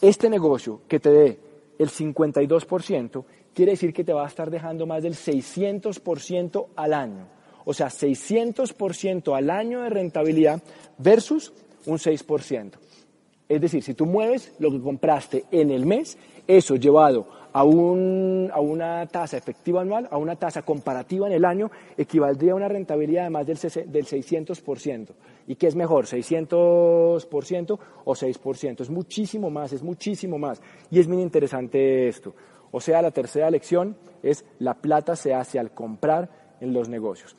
Este 0.00 0.30
negocio 0.30 0.80
que 0.88 0.98
te 0.98 1.10
dé 1.10 1.38
el 1.78 1.90
52% 1.90 3.24
quiere 3.54 3.72
decir 3.72 3.92
que 3.92 4.04
te 4.04 4.14
va 4.14 4.24
a 4.24 4.28
estar 4.28 4.50
dejando 4.50 4.86
más 4.86 5.02
del 5.02 5.14
600% 5.14 6.68
al 6.74 6.94
año. 6.94 7.28
O 7.64 7.74
sea, 7.74 7.88
600% 7.88 9.36
al 9.36 9.50
año 9.50 9.82
de 9.82 9.90
rentabilidad 9.90 10.62
versus 10.98 11.52
un 11.86 11.98
6%. 11.98 12.72
Es 13.48 13.60
decir, 13.60 13.82
si 13.82 13.94
tú 13.94 14.06
mueves 14.06 14.52
lo 14.60 14.70
que 14.70 14.80
compraste 14.80 15.44
en 15.50 15.70
el 15.70 15.84
mes, 15.84 16.16
eso 16.46 16.76
llevado 16.76 17.26
a, 17.52 17.64
un, 17.64 18.50
a 18.52 18.60
una 18.60 19.06
tasa 19.06 19.36
efectiva 19.36 19.80
anual, 19.82 20.08
a 20.10 20.18
una 20.18 20.36
tasa 20.36 20.62
comparativa 20.62 21.26
en 21.26 21.32
el 21.32 21.44
año, 21.44 21.70
equivaldría 21.96 22.52
a 22.52 22.56
una 22.56 22.68
rentabilidad 22.68 23.24
de 23.24 23.30
más 23.30 23.46
del, 23.46 23.58
del 23.90 24.06
600%. 24.06 25.08
¿Y 25.46 25.56
qué 25.56 25.66
es 25.66 25.74
mejor, 25.74 26.06
600% 26.06 27.78
o 28.04 28.14
6%? 28.14 28.80
Es 28.80 28.90
muchísimo 28.90 29.50
más, 29.50 29.72
es 29.72 29.82
muchísimo 29.82 30.38
más. 30.38 30.62
Y 30.90 31.00
es 31.00 31.08
muy 31.08 31.22
interesante 31.22 32.08
esto. 32.08 32.34
O 32.70 32.80
sea, 32.80 33.02
la 33.02 33.10
tercera 33.10 33.50
lección 33.50 33.96
es 34.22 34.44
la 34.60 34.74
plata 34.74 35.16
se 35.16 35.34
hace 35.34 35.58
al 35.58 35.72
comprar 35.72 36.39
en 36.60 36.72
los 36.72 36.88
negocios. 36.88 37.36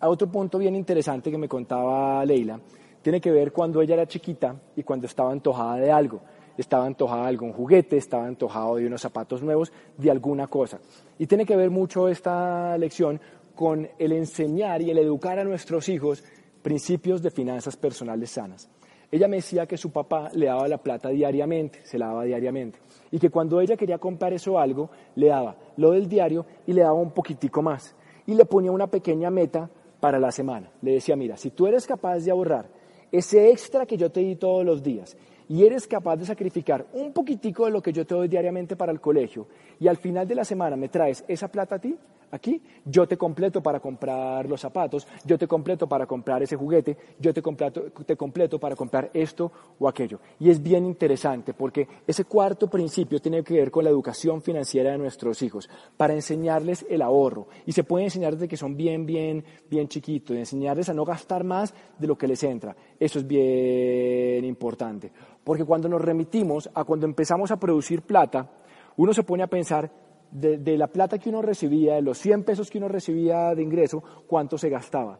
A 0.00 0.08
otro 0.08 0.30
punto 0.30 0.58
bien 0.58 0.76
interesante 0.76 1.30
que 1.30 1.38
me 1.38 1.48
contaba 1.48 2.24
Leila, 2.24 2.60
tiene 3.02 3.20
que 3.20 3.30
ver 3.30 3.52
cuando 3.52 3.82
ella 3.82 3.94
era 3.94 4.06
chiquita 4.06 4.54
y 4.76 4.82
cuando 4.82 5.06
estaba 5.06 5.32
antojada 5.32 5.76
de 5.76 5.90
algo 5.90 6.20
estaba 6.62 6.86
antojada 6.86 7.22
de 7.22 7.28
algún 7.28 7.52
juguete, 7.52 7.96
estaba 7.96 8.26
antojado 8.26 8.76
de 8.76 8.86
unos 8.86 9.00
zapatos 9.00 9.42
nuevos, 9.42 9.72
de 9.96 10.10
alguna 10.10 10.48
cosa. 10.48 10.80
Y 11.18 11.26
tiene 11.26 11.46
que 11.46 11.56
ver 11.56 11.70
mucho 11.70 12.08
esta 12.08 12.76
lección 12.78 13.20
con 13.54 13.88
el 13.98 14.12
enseñar 14.12 14.82
y 14.82 14.90
el 14.90 14.98
educar 14.98 15.38
a 15.38 15.44
nuestros 15.44 15.88
hijos 15.88 16.22
principios 16.62 17.22
de 17.22 17.30
finanzas 17.30 17.76
personales 17.76 18.30
sanas. 18.30 18.68
Ella 19.10 19.26
me 19.26 19.36
decía 19.36 19.66
que 19.66 19.78
su 19.78 19.90
papá 19.90 20.28
le 20.34 20.46
daba 20.46 20.68
la 20.68 20.78
plata 20.78 21.08
diariamente, 21.08 21.80
se 21.84 21.98
la 21.98 22.08
daba 22.08 22.24
diariamente, 22.24 22.78
y 23.10 23.18
que 23.18 23.30
cuando 23.30 23.60
ella 23.60 23.76
quería 23.76 23.98
comprar 23.98 24.32
eso 24.34 24.58
algo, 24.58 24.90
le 25.14 25.28
daba 25.28 25.56
lo 25.76 25.92
del 25.92 26.08
diario 26.08 26.44
y 26.66 26.74
le 26.74 26.82
daba 26.82 26.94
un 26.94 27.12
poquitico 27.12 27.62
más, 27.62 27.96
y 28.26 28.34
le 28.34 28.44
ponía 28.44 28.70
una 28.70 28.86
pequeña 28.86 29.30
meta 29.30 29.70
para 30.00 30.18
la 30.18 30.30
semana. 30.30 30.70
Le 30.82 30.92
decía, 30.92 31.16
mira, 31.16 31.36
si 31.36 31.50
tú 31.50 31.66
eres 31.66 31.86
capaz 31.86 32.18
de 32.18 32.30
ahorrar 32.30 32.68
ese 33.10 33.50
extra 33.50 33.86
que 33.86 33.96
yo 33.96 34.10
te 34.10 34.20
di 34.20 34.36
todos 34.36 34.64
los 34.64 34.82
días 34.82 35.16
y 35.48 35.64
eres 35.64 35.86
capaz 35.86 36.16
de 36.16 36.26
sacrificar 36.26 36.86
un 36.92 37.12
poquitico 37.12 37.64
de 37.64 37.70
lo 37.70 37.80
que 37.80 37.92
yo 37.92 38.06
te 38.06 38.14
doy 38.14 38.28
diariamente 38.28 38.76
para 38.76 38.92
el 38.92 39.00
colegio 39.00 39.46
y 39.80 39.88
al 39.88 39.96
final 39.96 40.28
de 40.28 40.34
la 40.34 40.44
semana 40.44 40.76
me 40.76 40.90
traes 40.90 41.24
esa 41.26 41.48
plata 41.48 41.76
a 41.76 41.78
ti, 41.78 41.96
aquí, 42.30 42.60
yo 42.84 43.06
te 43.06 43.16
completo 43.16 43.62
para 43.62 43.80
comprar 43.80 44.48
los 44.48 44.60
zapatos, 44.60 45.06
yo 45.24 45.38
te 45.38 45.46
completo 45.46 45.88
para 45.88 46.06
comprar 46.06 46.42
ese 46.42 46.56
juguete, 46.56 46.96
yo 47.18 47.32
te 47.32 47.42
completo, 47.42 47.84
te 48.04 48.16
completo 48.16 48.58
para 48.58 48.76
comprar 48.76 49.10
esto 49.14 49.50
o 49.78 49.88
aquello. 49.88 50.20
Y 50.38 50.50
es 50.50 50.62
bien 50.62 50.84
interesante 50.84 51.54
porque 51.54 51.86
ese 52.06 52.24
cuarto 52.24 52.68
principio 52.68 53.20
tiene 53.20 53.42
que 53.42 53.54
ver 53.54 53.70
con 53.70 53.84
la 53.84 53.90
educación 53.90 54.42
financiera 54.42 54.92
de 54.92 54.98
nuestros 54.98 55.42
hijos, 55.42 55.68
para 55.96 56.14
enseñarles 56.14 56.86
el 56.88 57.02
ahorro. 57.02 57.48
Y 57.66 57.72
se 57.72 57.84
puede 57.84 58.04
enseñar 58.04 58.34
desde 58.34 58.48
que 58.48 58.56
son 58.56 58.76
bien, 58.76 59.06
bien, 59.06 59.44
bien 59.68 59.88
chiquitos, 59.88 60.36
enseñarles 60.36 60.88
a 60.88 60.94
no 60.94 61.04
gastar 61.04 61.44
más 61.44 61.74
de 61.98 62.06
lo 62.06 62.16
que 62.16 62.28
les 62.28 62.42
entra. 62.42 62.76
Eso 62.98 63.18
es 63.18 63.26
bien 63.26 64.44
importante. 64.44 65.10
Porque 65.44 65.64
cuando 65.64 65.88
nos 65.88 66.02
remitimos 66.02 66.68
a 66.74 66.84
cuando 66.84 67.06
empezamos 67.06 67.50
a 67.50 67.58
producir 67.58 68.02
plata, 68.02 68.50
uno 68.96 69.14
se 69.14 69.22
pone 69.22 69.42
a 69.42 69.46
pensar 69.46 69.90
de, 70.30 70.78
la 70.78 70.88
plata 70.88 71.18
que 71.18 71.28
uno 71.28 71.42
recibía, 71.42 71.94
de 71.94 72.02
los 72.02 72.18
100 72.18 72.44
pesos 72.44 72.70
que 72.70 72.78
uno 72.78 72.88
recibía 72.88 73.54
de 73.54 73.62
ingreso, 73.62 74.02
cuánto 74.26 74.58
se 74.58 74.68
gastaba. 74.68 75.18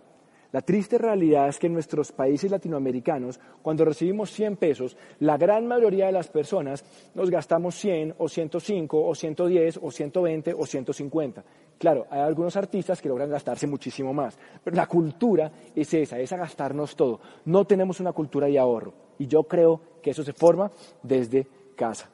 La 0.50 0.62
triste 0.62 0.96
realidad 0.96 1.48
es 1.48 1.58
que 1.58 1.66
en 1.66 1.74
nuestros 1.74 2.10
países 2.10 2.50
latinoamericanos, 2.50 3.38
cuando 3.60 3.84
recibimos 3.84 4.30
100 4.30 4.56
pesos, 4.56 4.96
la 5.20 5.36
gran 5.36 5.66
mayoría 5.66 6.06
de 6.06 6.12
las 6.12 6.28
personas 6.28 6.82
nos 7.14 7.30
gastamos 7.30 7.74
100 7.74 8.14
o 8.16 8.28
105 8.30 9.06
o 9.06 9.14
110 9.14 9.80
o 9.82 9.90
120 9.90 10.54
o 10.54 10.64
150. 10.64 11.44
Claro, 11.76 12.06
hay 12.08 12.20
algunos 12.20 12.56
artistas 12.56 13.02
que 13.02 13.10
logran 13.10 13.28
gastarse 13.28 13.66
muchísimo 13.66 14.14
más, 14.14 14.38
pero 14.64 14.74
la 14.74 14.86
cultura 14.86 15.52
es 15.76 15.92
esa, 15.92 16.18
es 16.18 16.30
gastarnos 16.30 16.96
todo. 16.96 17.20
No 17.44 17.66
tenemos 17.66 18.00
una 18.00 18.12
cultura 18.12 18.46
de 18.46 18.58
ahorro. 18.58 18.94
Y 19.18 19.26
yo 19.26 19.42
creo 19.44 19.80
que 20.02 20.10
eso 20.10 20.22
se 20.24 20.32
forma 20.32 20.70
desde 21.02 21.46
casa. 21.76 22.10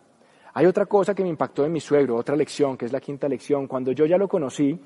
Hay 0.56 0.66
otra 0.66 0.86
cosa 0.86 1.14
que 1.14 1.24
me 1.24 1.28
impactó 1.28 1.64
de 1.64 1.68
mi 1.68 1.80
suegro, 1.80 2.16
otra 2.16 2.36
lección, 2.36 2.76
que 2.76 2.86
es 2.86 2.92
la 2.92 3.00
quinta 3.00 3.28
lección. 3.28 3.66
Cuando 3.66 3.90
yo 3.90 4.06
ya 4.06 4.16
lo 4.16 4.28
conocí, 4.28 4.78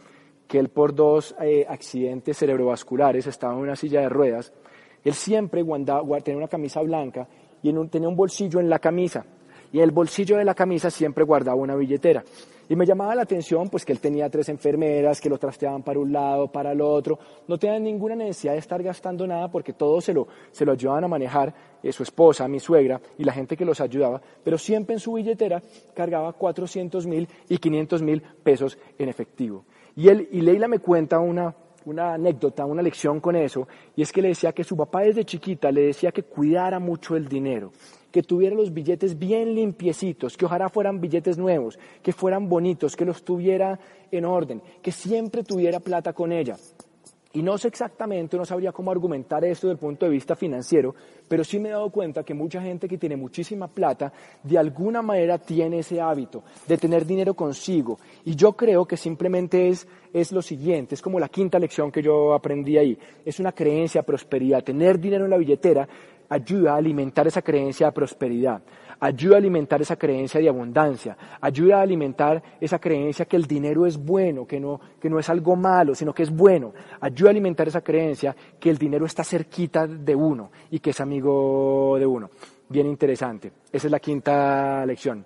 que 0.46 0.58
él 0.58 0.70
por 0.70 0.94
dos 0.94 1.36
eh, 1.42 1.66
accidentes 1.68 2.38
cerebrovasculares 2.38 3.26
estaba 3.26 3.52
en 3.52 3.60
una 3.60 3.76
silla 3.76 4.00
de 4.00 4.08
ruedas, 4.08 4.52
él 5.04 5.12
siempre 5.12 5.60
guardaba, 5.62 6.20
tenía 6.20 6.38
una 6.38 6.48
camisa 6.48 6.80
blanca 6.80 7.28
y 7.62 7.72
tenía 7.88 8.08
un 8.08 8.16
bolsillo 8.16 8.60
en 8.60 8.70
la 8.70 8.78
camisa. 8.78 9.26
Y 9.72 9.78
en 9.78 9.84
el 9.84 9.90
bolsillo 9.90 10.36
de 10.36 10.44
la 10.44 10.54
camisa 10.54 10.90
siempre 10.90 11.24
guardaba 11.24 11.56
una 11.56 11.76
billetera. 11.76 12.24
Y 12.70 12.76
me 12.76 12.84
llamaba 12.84 13.14
la 13.14 13.22
atención 13.22 13.70
pues 13.70 13.84
que 13.84 13.92
él 13.92 14.00
tenía 14.00 14.28
tres 14.28 14.48
enfermeras 14.50 15.20
que 15.20 15.30
lo 15.30 15.38
trasteaban 15.38 15.82
para 15.82 15.98
un 15.98 16.12
lado, 16.12 16.48
para 16.48 16.72
el 16.72 16.82
otro. 16.82 17.18
No 17.46 17.58
tenía 17.58 17.78
ninguna 17.78 18.14
necesidad 18.14 18.52
de 18.52 18.58
estar 18.58 18.82
gastando 18.82 19.26
nada 19.26 19.50
porque 19.50 19.72
todo 19.72 20.00
se 20.02 20.12
lo, 20.12 20.28
se 20.50 20.66
lo 20.66 20.72
ayudaban 20.72 21.04
a 21.04 21.08
manejar 21.08 21.54
eh, 21.82 21.92
su 21.92 22.02
esposa, 22.02 22.46
mi 22.46 22.60
suegra 22.60 23.00
y 23.16 23.24
la 23.24 23.32
gente 23.32 23.56
que 23.56 23.64
los 23.64 23.80
ayudaba. 23.80 24.20
Pero 24.44 24.58
siempre 24.58 24.94
en 24.94 25.00
su 25.00 25.14
billetera 25.14 25.62
cargaba 25.94 26.34
400 26.34 27.06
mil 27.06 27.26
y 27.48 27.56
500 27.56 28.02
mil 28.02 28.22
pesos 28.42 28.78
en 28.98 29.08
efectivo. 29.08 29.64
Y, 29.96 30.08
él, 30.08 30.28
y 30.30 30.42
Leila 30.42 30.68
me 30.68 30.78
cuenta 30.78 31.18
una, 31.18 31.54
una 31.86 32.14
anécdota, 32.14 32.66
una 32.66 32.82
lección 32.82 33.20
con 33.20 33.34
eso, 33.34 33.66
y 33.96 34.02
es 34.02 34.12
que 34.12 34.22
le 34.22 34.28
decía 34.28 34.52
que 34.52 34.62
su 34.62 34.76
papá 34.76 35.00
desde 35.00 35.24
chiquita 35.24 35.72
le 35.72 35.86
decía 35.86 36.12
que 36.12 36.22
cuidara 36.22 36.78
mucho 36.78 37.16
el 37.16 37.26
dinero, 37.28 37.72
que 38.10 38.22
tuviera 38.22 38.56
los 38.56 38.72
billetes 38.72 39.18
bien 39.18 39.54
limpiecitos, 39.54 40.36
que 40.36 40.46
ojalá 40.46 40.68
fueran 40.68 41.00
billetes 41.00 41.38
nuevos, 41.38 41.78
que 42.02 42.12
fueran 42.12 42.48
bonitos, 42.48 42.96
que 42.96 43.04
los 43.04 43.22
tuviera 43.22 43.78
en 44.10 44.24
orden, 44.24 44.62
que 44.82 44.92
siempre 44.92 45.44
tuviera 45.44 45.80
plata 45.80 46.12
con 46.12 46.32
ella. 46.32 46.56
Y 47.34 47.42
no 47.42 47.58
sé 47.58 47.68
exactamente, 47.68 48.38
no 48.38 48.46
sabría 48.46 48.72
cómo 48.72 48.90
argumentar 48.90 49.44
esto 49.44 49.66
desde 49.66 49.74
el 49.74 49.78
punto 49.78 50.06
de 50.06 50.12
vista 50.12 50.34
financiero, 50.34 50.94
pero 51.28 51.44
sí 51.44 51.58
me 51.58 51.68
he 51.68 51.72
dado 51.72 51.90
cuenta 51.90 52.22
que 52.22 52.32
mucha 52.32 52.62
gente 52.62 52.88
que 52.88 52.96
tiene 52.96 53.16
muchísima 53.16 53.68
plata, 53.68 54.10
de 54.42 54.56
alguna 54.56 55.02
manera 55.02 55.36
tiene 55.36 55.80
ese 55.80 56.00
hábito 56.00 56.42
de 56.66 56.78
tener 56.78 57.04
dinero 57.04 57.34
consigo. 57.34 57.98
Y 58.24 58.34
yo 58.34 58.54
creo 58.54 58.86
que 58.86 58.96
simplemente 58.96 59.68
es, 59.68 59.86
es 60.10 60.32
lo 60.32 60.40
siguiente, 60.40 60.94
es 60.94 61.02
como 61.02 61.20
la 61.20 61.28
quinta 61.28 61.58
lección 61.58 61.92
que 61.92 62.02
yo 62.02 62.32
aprendí 62.32 62.78
ahí. 62.78 62.98
Es 63.26 63.38
una 63.40 63.52
creencia 63.52 64.00
de 64.00 64.06
prosperidad. 64.06 64.64
Tener 64.64 64.98
dinero 64.98 65.24
en 65.26 65.30
la 65.30 65.36
billetera 65.36 65.86
ayuda 66.30 66.72
a 66.72 66.76
alimentar 66.76 67.26
esa 67.26 67.42
creencia 67.42 67.88
de 67.88 67.92
prosperidad 67.92 68.62
ayuda 69.00 69.36
a 69.36 69.38
alimentar 69.38 69.80
esa 69.80 69.96
creencia 69.96 70.40
de 70.40 70.48
abundancia, 70.48 71.16
ayuda 71.40 71.78
a 71.78 71.82
alimentar 71.82 72.42
esa 72.60 72.78
creencia 72.78 73.26
que 73.26 73.36
el 73.36 73.46
dinero 73.46 73.86
es 73.86 73.96
bueno, 73.96 74.46
que 74.46 74.58
no, 74.58 74.80
que 75.00 75.08
no 75.08 75.18
es 75.18 75.28
algo 75.28 75.56
malo, 75.56 75.94
sino 75.94 76.12
que 76.12 76.22
es 76.22 76.30
bueno, 76.30 76.72
a 77.26 77.30
alimentar 77.30 77.66
esa 77.66 77.80
creencia 77.80 78.36
que 78.60 78.70
el 78.70 78.78
dinero 78.78 79.06
está 79.06 79.24
cerquita 79.24 79.86
de 79.86 80.14
uno 80.14 80.50
y 80.70 80.78
que 80.78 80.90
es 80.90 81.00
amigo 81.00 81.96
de 81.98 82.06
uno. 82.06 82.30
Bien 82.68 82.86
interesante. 82.86 83.50
Esa 83.72 83.86
es 83.88 83.90
la 83.90 83.98
quinta 83.98 84.86
lección. 84.86 85.24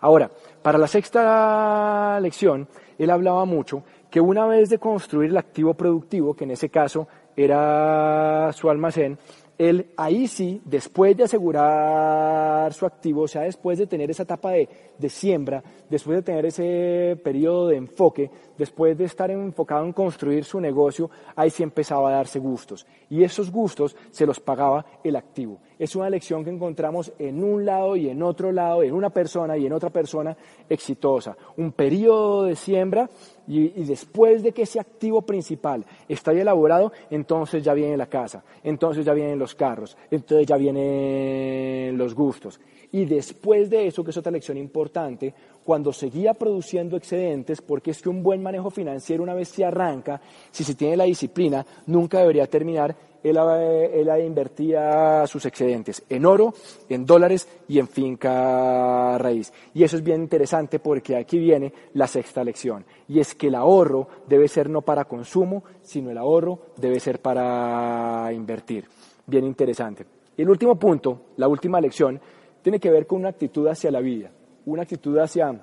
Ahora, 0.00 0.30
para 0.62 0.78
la 0.78 0.86
sexta 0.86 2.18
lección, 2.20 2.68
él 2.98 3.10
hablaba 3.10 3.44
mucho 3.44 3.82
que 4.10 4.20
una 4.20 4.46
vez 4.46 4.68
de 4.68 4.78
construir 4.78 5.30
el 5.30 5.36
activo 5.36 5.74
productivo, 5.74 6.34
que 6.34 6.44
en 6.44 6.52
ese 6.52 6.68
caso 6.68 7.08
era 7.36 8.52
su 8.52 8.70
almacén, 8.70 9.18
él 9.58 9.86
ahí 9.96 10.26
sí, 10.26 10.60
después 10.64 11.16
de 11.16 11.24
asegurar 11.24 12.72
su 12.72 12.86
activo, 12.86 13.22
o 13.22 13.28
sea, 13.28 13.42
después 13.42 13.78
de 13.78 13.86
tener 13.86 14.10
esa 14.10 14.24
etapa 14.24 14.50
de, 14.50 14.68
de, 14.98 15.08
siembra, 15.08 15.62
después 15.88 16.16
de 16.16 16.22
tener 16.22 16.46
ese 16.46 17.18
periodo 17.22 17.68
de 17.68 17.76
enfoque, 17.76 18.30
después 18.58 18.98
de 18.98 19.04
estar 19.04 19.30
enfocado 19.30 19.84
en 19.84 19.92
construir 19.92 20.44
su 20.44 20.60
negocio, 20.60 21.10
ahí 21.36 21.50
sí 21.50 21.62
empezaba 21.62 22.08
a 22.08 22.16
darse 22.16 22.38
gustos. 22.38 22.86
Y 23.08 23.22
esos 23.22 23.50
gustos 23.50 23.96
se 24.10 24.26
los 24.26 24.40
pagaba 24.40 24.84
el 25.04 25.16
activo. 25.16 25.60
Es 25.84 25.94
una 25.94 26.08
lección 26.08 26.42
que 26.42 26.48
encontramos 26.48 27.12
en 27.18 27.44
un 27.44 27.66
lado 27.66 27.94
y 27.94 28.08
en 28.08 28.22
otro 28.22 28.50
lado, 28.50 28.82
en 28.82 28.94
una 28.94 29.10
persona 29.10 29.58
y 29.58 29.66
en 29.66 29.72
otra 29.74 29.90
persona 29.90 30.34
exitosa. 30.66 31.36
Un 31.58 31.72
periodo 31.72 32.44
de 32.44 32.56
siembra 32.56 33.10
y, 33.46 33.68
después 33.84 34.42
de 34.42 34.52
que 34.52 34.62
ese 34.62 34.80
activo 34.80 35.20
principal 35.20 35.84
está 36.08 36.32
elaborado, 36.32 36.90
entonces 37.10 37.62
ya 37.62 37.74
viene 37.74 37.98
la 37.98 38.06
casa, 38.06 38.42
entonces 38.62 39.04
ya 39.04 39.12
vienen 39.12 39.38
los 39.38 39.54
carros, 39.54 39.94
entonces 40.10 40.46
ya 40.46 40.56
vienen 40.56 41.98
los 41.98 42.14
gustos. 42.14 42.58
Y 42.90 43.04
después 43.04 43.68
de 43.68 43.86
eso, 43.86 44.02
que 44.02 44.10
es 44.10 44.16
otra 44.16 44.32
lección 44.32 44.56
importante, 44.56 45.34
cuando 45.64 45.92
seguía 45.92 46.32
produciendo 46.32 46.96
excedentes, 46.96 47.60
porque 47.60 47.90
es 47.90 48.00
que 48.00 48.08
un 48.08 48.22
buen 48.22 48.42
manejo 48.42 48.70
financiero 48.70 49.22
una 49.22 49.34
vez 49.34 49.48
se 49.48 49.66
arranca, 49.66 50.18
si 50.50 50.64
se 50.64 50.76
tiene 50.76 50.96
la 50.96 51.04
disciplina, 51.04 51.66
nunca 51.86 52.20
debería 52.20 52.46
terminar 52.46 52.96
él, 53.24 53.38
él 53.38 54.24
invertía 54.24 55.26
sus 55.26 55.46
excedentes 55.46 56.04
en 56.10 56.26
oro, 56.26 56.52
en 56.90 57.06
dólares 57.06 57.48
y 57.66 57.78
en 57.78 57.88
finca 57.88 59.16
raíz. 59.16 59.50
Y 59.72 59.82
eso 59.82 59.96
es 59.96 60.04
bien 60.04 60.20
interesante 60.20 60.78
porque 60.78 61.16
aquí 61.16 61.38
viene 61.38 61.72
la 61.94 62.06
sexta 62.06 62.44
lección. 62.44 62.84
Y 63.08 63.20
es 63.20 63.34
que 63.34 63.46
el 63.46 63.54
ahorro 63.54 64.08
debe 64.28 64.46
ser 64.46 64.68
no 64.68 64.82
para 64.82 65.06
consumo, 65.06 65.64
sino 65.80 66.10
el 66.10 66.18
ahorro 66.18 66.66
debe 66.76 67.00
ser 67.00 67.20
para 67.20 68.30
invertir. 68.32 68.84
Bien 69.26 69.44
interesante. 69.46 70.04
Y 70.36 70.42
el 70.42 70.50
último 70.50 70.78
punto, 70.78 71.22
la 71.38 71.48
última 71.48 71.80
lección, 71.80 72.20
tiene 72.60 72.78
que 72.78 72.90
ver 72.90 73.06
con 73.06 73.20
una 73.20 73.30
actitud 73.30 73.66
hacia 73.68 73.90
la 73.90 74.00
vida, 74.00 74.30
una 74.66 74.82
actitud 74.82 75.16
hacia, 75.18 75.58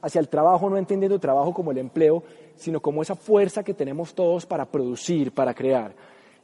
hacia 0.00 0.20
el 0.20 0.28
trabajo, 0.28 0.68
no 0.68 0.76
entendiendo 0.76 1.14
el 1.14 1.20
trabajo 1.20 1.54
como 1.54 1.70
el 1.70 1.78
empleo, 1.78 2.24
sino 2.56 2.80
como 2.80 3.02
esa 3.02 3.14
fuerza 3.14 3.62
que 3.62 3.74
tenemos 3.74 4.12
todos 4.12 4.44
para 4.44 4.64
producir, 4.64 5.32
para 5.32 5.54
crear 5.54 5.94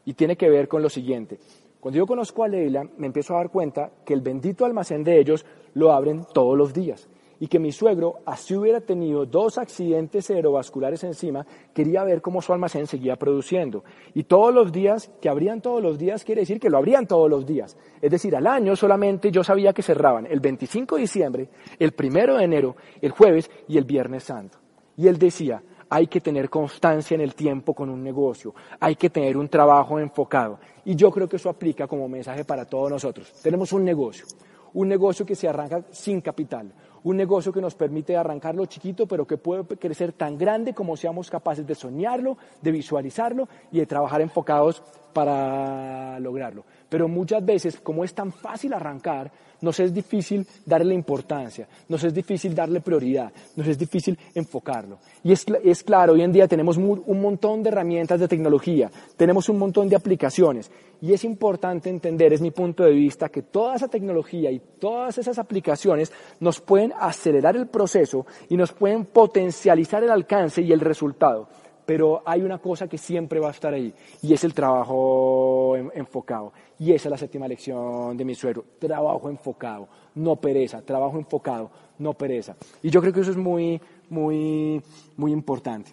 y 0.04 0.14
tiene 0.14 0.36
que 0.36 0.48
ver 0.48 0.68
con 0.68 0.82
lo 0.82 0.88
siguiente. 0.88 1.38
Cuando 1.80 1.98
yo 1.98 2.06
conozco 2.06 2.44
a 2.44 2.48
Leila, 2.48 2.84
me 2.96 3.06
empiezo 3.06 3.34
a 3.34 3.38
dar 3.38 3.50
cuenta 3.50 3.90
que 4.04 4.14
el 4.14 4.20
bendito 4.20 4.64
almacén 4.64 5.02
de 5.02 5.18
ellos 5.18 5.44
lo 5.74 5.92
abren 5.92 6.24
todos 6.32 6.56
los 6.56 6.72
días 6.72 7.08
y 7.42 7.48
que 7.48 7.58
mi 7.58 7.72
suegro, 7.72 8.20
así 8.24 8.54
hubiera 8.54 8.80
tenido 8.80 9.26
dos 9.26 9.58
accidentes 9.58 10.28
cerebrovasculares 10.28 11.02
encima, 11.02 11.44
quería 11.74 12.04
ver 12.04 12.22
cómo 12.22 12.40
su 12.40 12.52
almacén 12.52 12.86
seguía 12.86 13.16
produciendo. 13.16 13.82
Y 14.14 14.22
todos 14.22 14.54
los 14.54 14.70
días, 14.70 15.10
que 15.20 15.28
abrían 15.28 15.60
todos 15.60 15.82
los 15.82 15.98
días, 15.98 16.22
quiere 16.22 16.42
decir 16.42 16.60
que 16.60 16.70
lo 16.70 16.78
abrían 16.78 17.08
todos 17.08 17.28
los 17.28 17.44
días. 17.44 17.76
Es 18.00 18.12
decir, 18.12 18.36
al 18.36 18.46
año 18.46 18.76
solamente 18.76 19.32
yo 19.32 19.42
sabía 19.42 19.72
que 19.72 19.82
cerraban 19.82 20.28
el 20.30 20.38
25 20.38 20.94
de 20.94 21.00
diciembre, 21.00 21.48
el 21.80 21.92
1 21.98 22.36
de 22.36 22.44
enero, 22.44 22.76
el 23.00 23.10
jueves 23.10 23.50
y 23.66 23.76
el 23.76 23.86
viernes 23.86 24.22
santo. 24.22 24.58
Y 24.96 25.08
él 25.08 25.18
decía, 25.18 25.64
hay 25.92 26.06
que 26.06 26.22
tener 26.22 26.48
constancia 26.48 27.14
en 27.14 27.20
el 27.20 27.34
tiempo 27.34 27.74
con 27.74 27.90
un 27.90 28.02
negocio, 28.02 28.54
hay 28.80 28.96
que 28.96 29.10
tener 29.10 29.36
un 29.36 29.46
trabajo 29.48 29.98
enfocado. 29.98 30.58
Y 30.86 30.96
yo 30.96 31.10
creo 31.10 31.28
que 31.28 31.36
eso 31.36 31.50
aplica 31.50 31.86
como 31.86 32.08
mensaje 32.08 32.46
para 32.46 32.64
todos 32.64 32.90
nosotros. 32.90 33.30
Tenemos 33.42 33.74
un 33.74 33.84
negocio, 33.84 34.24
un 34.72 34.88
negocio 34.88 35.26
que 35.26 35.34
se 35.34 35.48
arranca 35.48 35.84
sin 35.90 36.22
capital, 36.22 36.72
un 37.04 37.18
negocio 37.18 37.52
que 37.52 37.60
nos 37.60 37.74
permite 37.74 38.16
arrancarlo 38.16 38.64
chiquito, 38.64 39.06
pero 39.06 39.26
que 39.26 39.36
puede 39.36 39.64
crecer 39.76 40.14
tan 40.14 40.38
grande 40.38 40.72
como 40.72 40.96
seamos 40.96 41.28
capaces 41.28 41.66
de 41.66 41.74
soñarlo, 41.74 42.38
de 42.62 42.72
visualizarlo 42.72 43.46
y 43.70 43.80
de 43.80 43.86
trabajar 43.86 44.22
enfocados 44.22 44.82
para 45.12 46.18
lograrlo. 46.20 46.64
Pero 46.88 47.06
muchas 47.06 47.44
veces, 47.44 47.78
como 47.80 48.02
es 48.02 48.14
tan 48.14 48.32
fácil 48.32 48.72
arrancar, 48.72 49.30
nos 49.62 49.80
es 49.80 49.94
difícil 49.94 50.46
darle 50.66 50.94
importancia, 50.94 51.66
nos 51.88 52.04
es 52.04 52.12
difícil 52.12 52.54
darle 52.54 52.80
prioridad, 52.80 53.32
nos 53.56 53.66
es 53.66 53.78
difícil 53.78 54.18
enfocarlo. 54.34 54.98
Y 55.24 55.32
es, 55.32 55.46
es 55.64 55.82
claro, 55.82 56.12
hoy 56.12 56.22
en 56.22 56.32
día 56.32 56.46
tenemos 56.46 56.76
un 56.76 57.20
montón 57.20 57.62
de 57.62 57.70
herramientas 57.70 58.20
de 58.20 58.28
tecnología, 58.28 58.90
tenemos 59.16 59.48
un 59.48 59.58
montón 59.58 59.88
de 59.88 59.96
aplicaciones 59.96 60.70
y 61.00 61.12
es 61.12 61.24
importante 61.24 61.90
entender, 61.90 62.32
es 62.32 62.40
mi 62.40 62.50
punto 62.50 62.84
de 62.84 62.92
vista, 62.92 63.28
que 63.28 63.42
toda 63.42 63.76
esa 63.76 63.88
tecnología 63.88 64.50
y 64.50 64.60
todas 64.78 65.18
esas 65.18 65.38
aplicaciones 65.38 66.12
nos 66.40 66.60
pueden 66.60 66.92
acelerar 66.98 67.56
el 67.56 67.66
proceso 67.66 68.26
y 68.48 68.56
nos 68.56 68.72
pueden 68.72 69.06
potencializar 69.06 70.04
el 70.04 70.10
alcance 70.10 70.62
y 70.62 70.72
el 70.72 70.80
resultado 70.80 71.48
pero 71.84 72.22
hay 72.24 72.42
una 72.42 72.58
cosa 72.58 72.88
que 72.88 72.98
siempre 72.98 73.40
va 73.40 73.48
a 73.48 73.50
estar 73.50 73.74
ahí 73.74 73.92
y 74.22 74.32
es 74.32 74.44
el 74.44 74.54
trabajo 74.54 75.76
enfocado. 75.76 76.52
Y 76.82 76.92
esa 76.92 77.08
es 77.08 77.10
la 77.12 77.16
séptima 77.16 77.46
lección 77.46 78.16
de 78.16 78.24
mi 78.24 78.34
suegro, 78.34 78.64
trabajo 78.80 79.30
enfocado, 79.30 79.86
no 80.16 80.34
pereza, 80.34 80.82
trabajo 80.82 81.16
enfocado, 81.16 81.70
no 82.00 82.12
pereza. 82.14 82.56
Y 82.82 82.90
yo 82.90 83.00
creo 83.00 83.12
que 83.12 83.20
eso 83.20 83.30
es 83.30 83.36
muy, 83.36 83.80
muy, 84.10 84.82
muy 85.16 85.30
importante. 85.30 85.92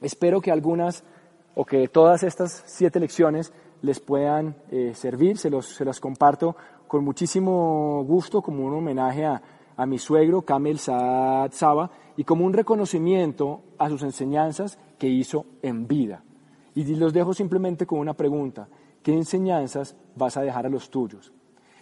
Espero 0.00 0.40
que 0.40 0.52
algunas 0.52 1.02
o 1.56 1.64
que 1.64 1.88
todas 1.88 2.22
estas 2.22 2.62
siete 2.66 3.00
lecciones 3.00 3.52
les 3.80 3.98
puedan 3.98 4.54
eh, 4.70 4.92
servir, 4.94 5.38
se, 5.38 5.50
los, 5.50 5.74
se 5.74 5.84
las 5.84 5.98
comparto 5.98 6.54
con 6.86 7.02
muchísimo 7.02 8.04
gusto 8.06 8.42
como 8.42 8.64
un 8.64 8.74
homenaje 8.74 9.24
a, 9.24 9.42
a 9.76 9.86
mi 9.86 9.98
suegro 9.98 10.42
Kamel 10.42 10.78
Saad 10.78 11.50
Saba 11.50 11.90
y 12.16 12.22
como 12.22 12.46
un 12.46 12.52
reconocimiento 12.52 13.62
a 13.76 13.88
sus 13.88 14.04
enseñanzas 14.04 14.78
que 15.00 15.08
hizo 15.08 15.46
en 15.62 15.88
vida. 15.88 16.22
Y 16.76 16.84
los 16.94 17.12
dejo 17.12 17.34
simplemente 17.34 17.86
con 17.86 17.98
una 17.98 18.14
pregunta. 18.14 18.68
¿Qué 19.02 19.12
enseñanzas 19.12 19.96
vas 20.14 20.36
a 20.36 20.42
dejar 20.42 20.66
a 20.66 20.68
los 20.68 20.90
tuyos? 20.90 21.32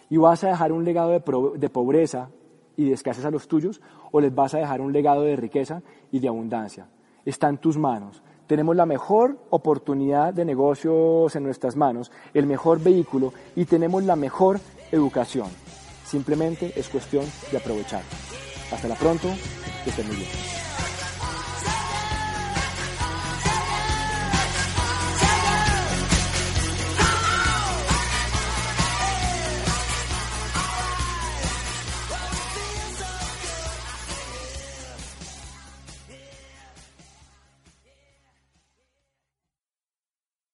¿Y 0.09 0.17
vas 0.17 0.43
a 0.43 0.49
dejar 0.49 0.71
un 0.71 0.83
legado 0.83 1.11
de, 1.11 1.69
pobreza 1.69 2.29
y 2.75 2.85
de 2.85 2.93
escasez 2.93 3.23
a 3.25 3.31
los 3.31 3.47
tuyos? 3.47 3.79
¿O 4.11 4.19
les 4.19 4.33
vas 4.33 4.53
a 4.55 4.57
dejar 4.57 4.81
un 4.81 4.91
legado 4.91 5.21
de 5.21 5.35
riqueza 5.35 5.81
y 6.11 6.19
de 6.19 6.27
abundancia? 6.27 6.87
Está 7.23 7.47
en 7.47 7.59
tus 7.59 7.77
manos. 7.77 8.23
Tenemos 8.47 8.75
la 8.75 8.85
mejor 8.85 9.37
oportunidad 9.51 10.33
de 10.33 10.43
negocios 10.43 11.33
en 11.35 11.43
nuestras 11.43 11.75
manos, 11.75 12.11
el 12.33 12.45
mejor 12.47 12.81
vehículo 12.81 13.31
y 13.55 13.65
tenemos 13.65 14.03
la 14.03 14.15
mejor 14.15 14.59
educación. 14.91 15.47
Simplemente 16.03 16.73
es 16.75 16.89
cuestión 16.89 17.23
de 17.51 17.57
aprovechar. 17.57 18.01
Hasta 18.71 18.87
la 18.87 18.95
pronto, 18.95 19.27
que 19.83 19.91
estén 19.91 20.07
muy 20.07 20.17
bien. 20.17 20.60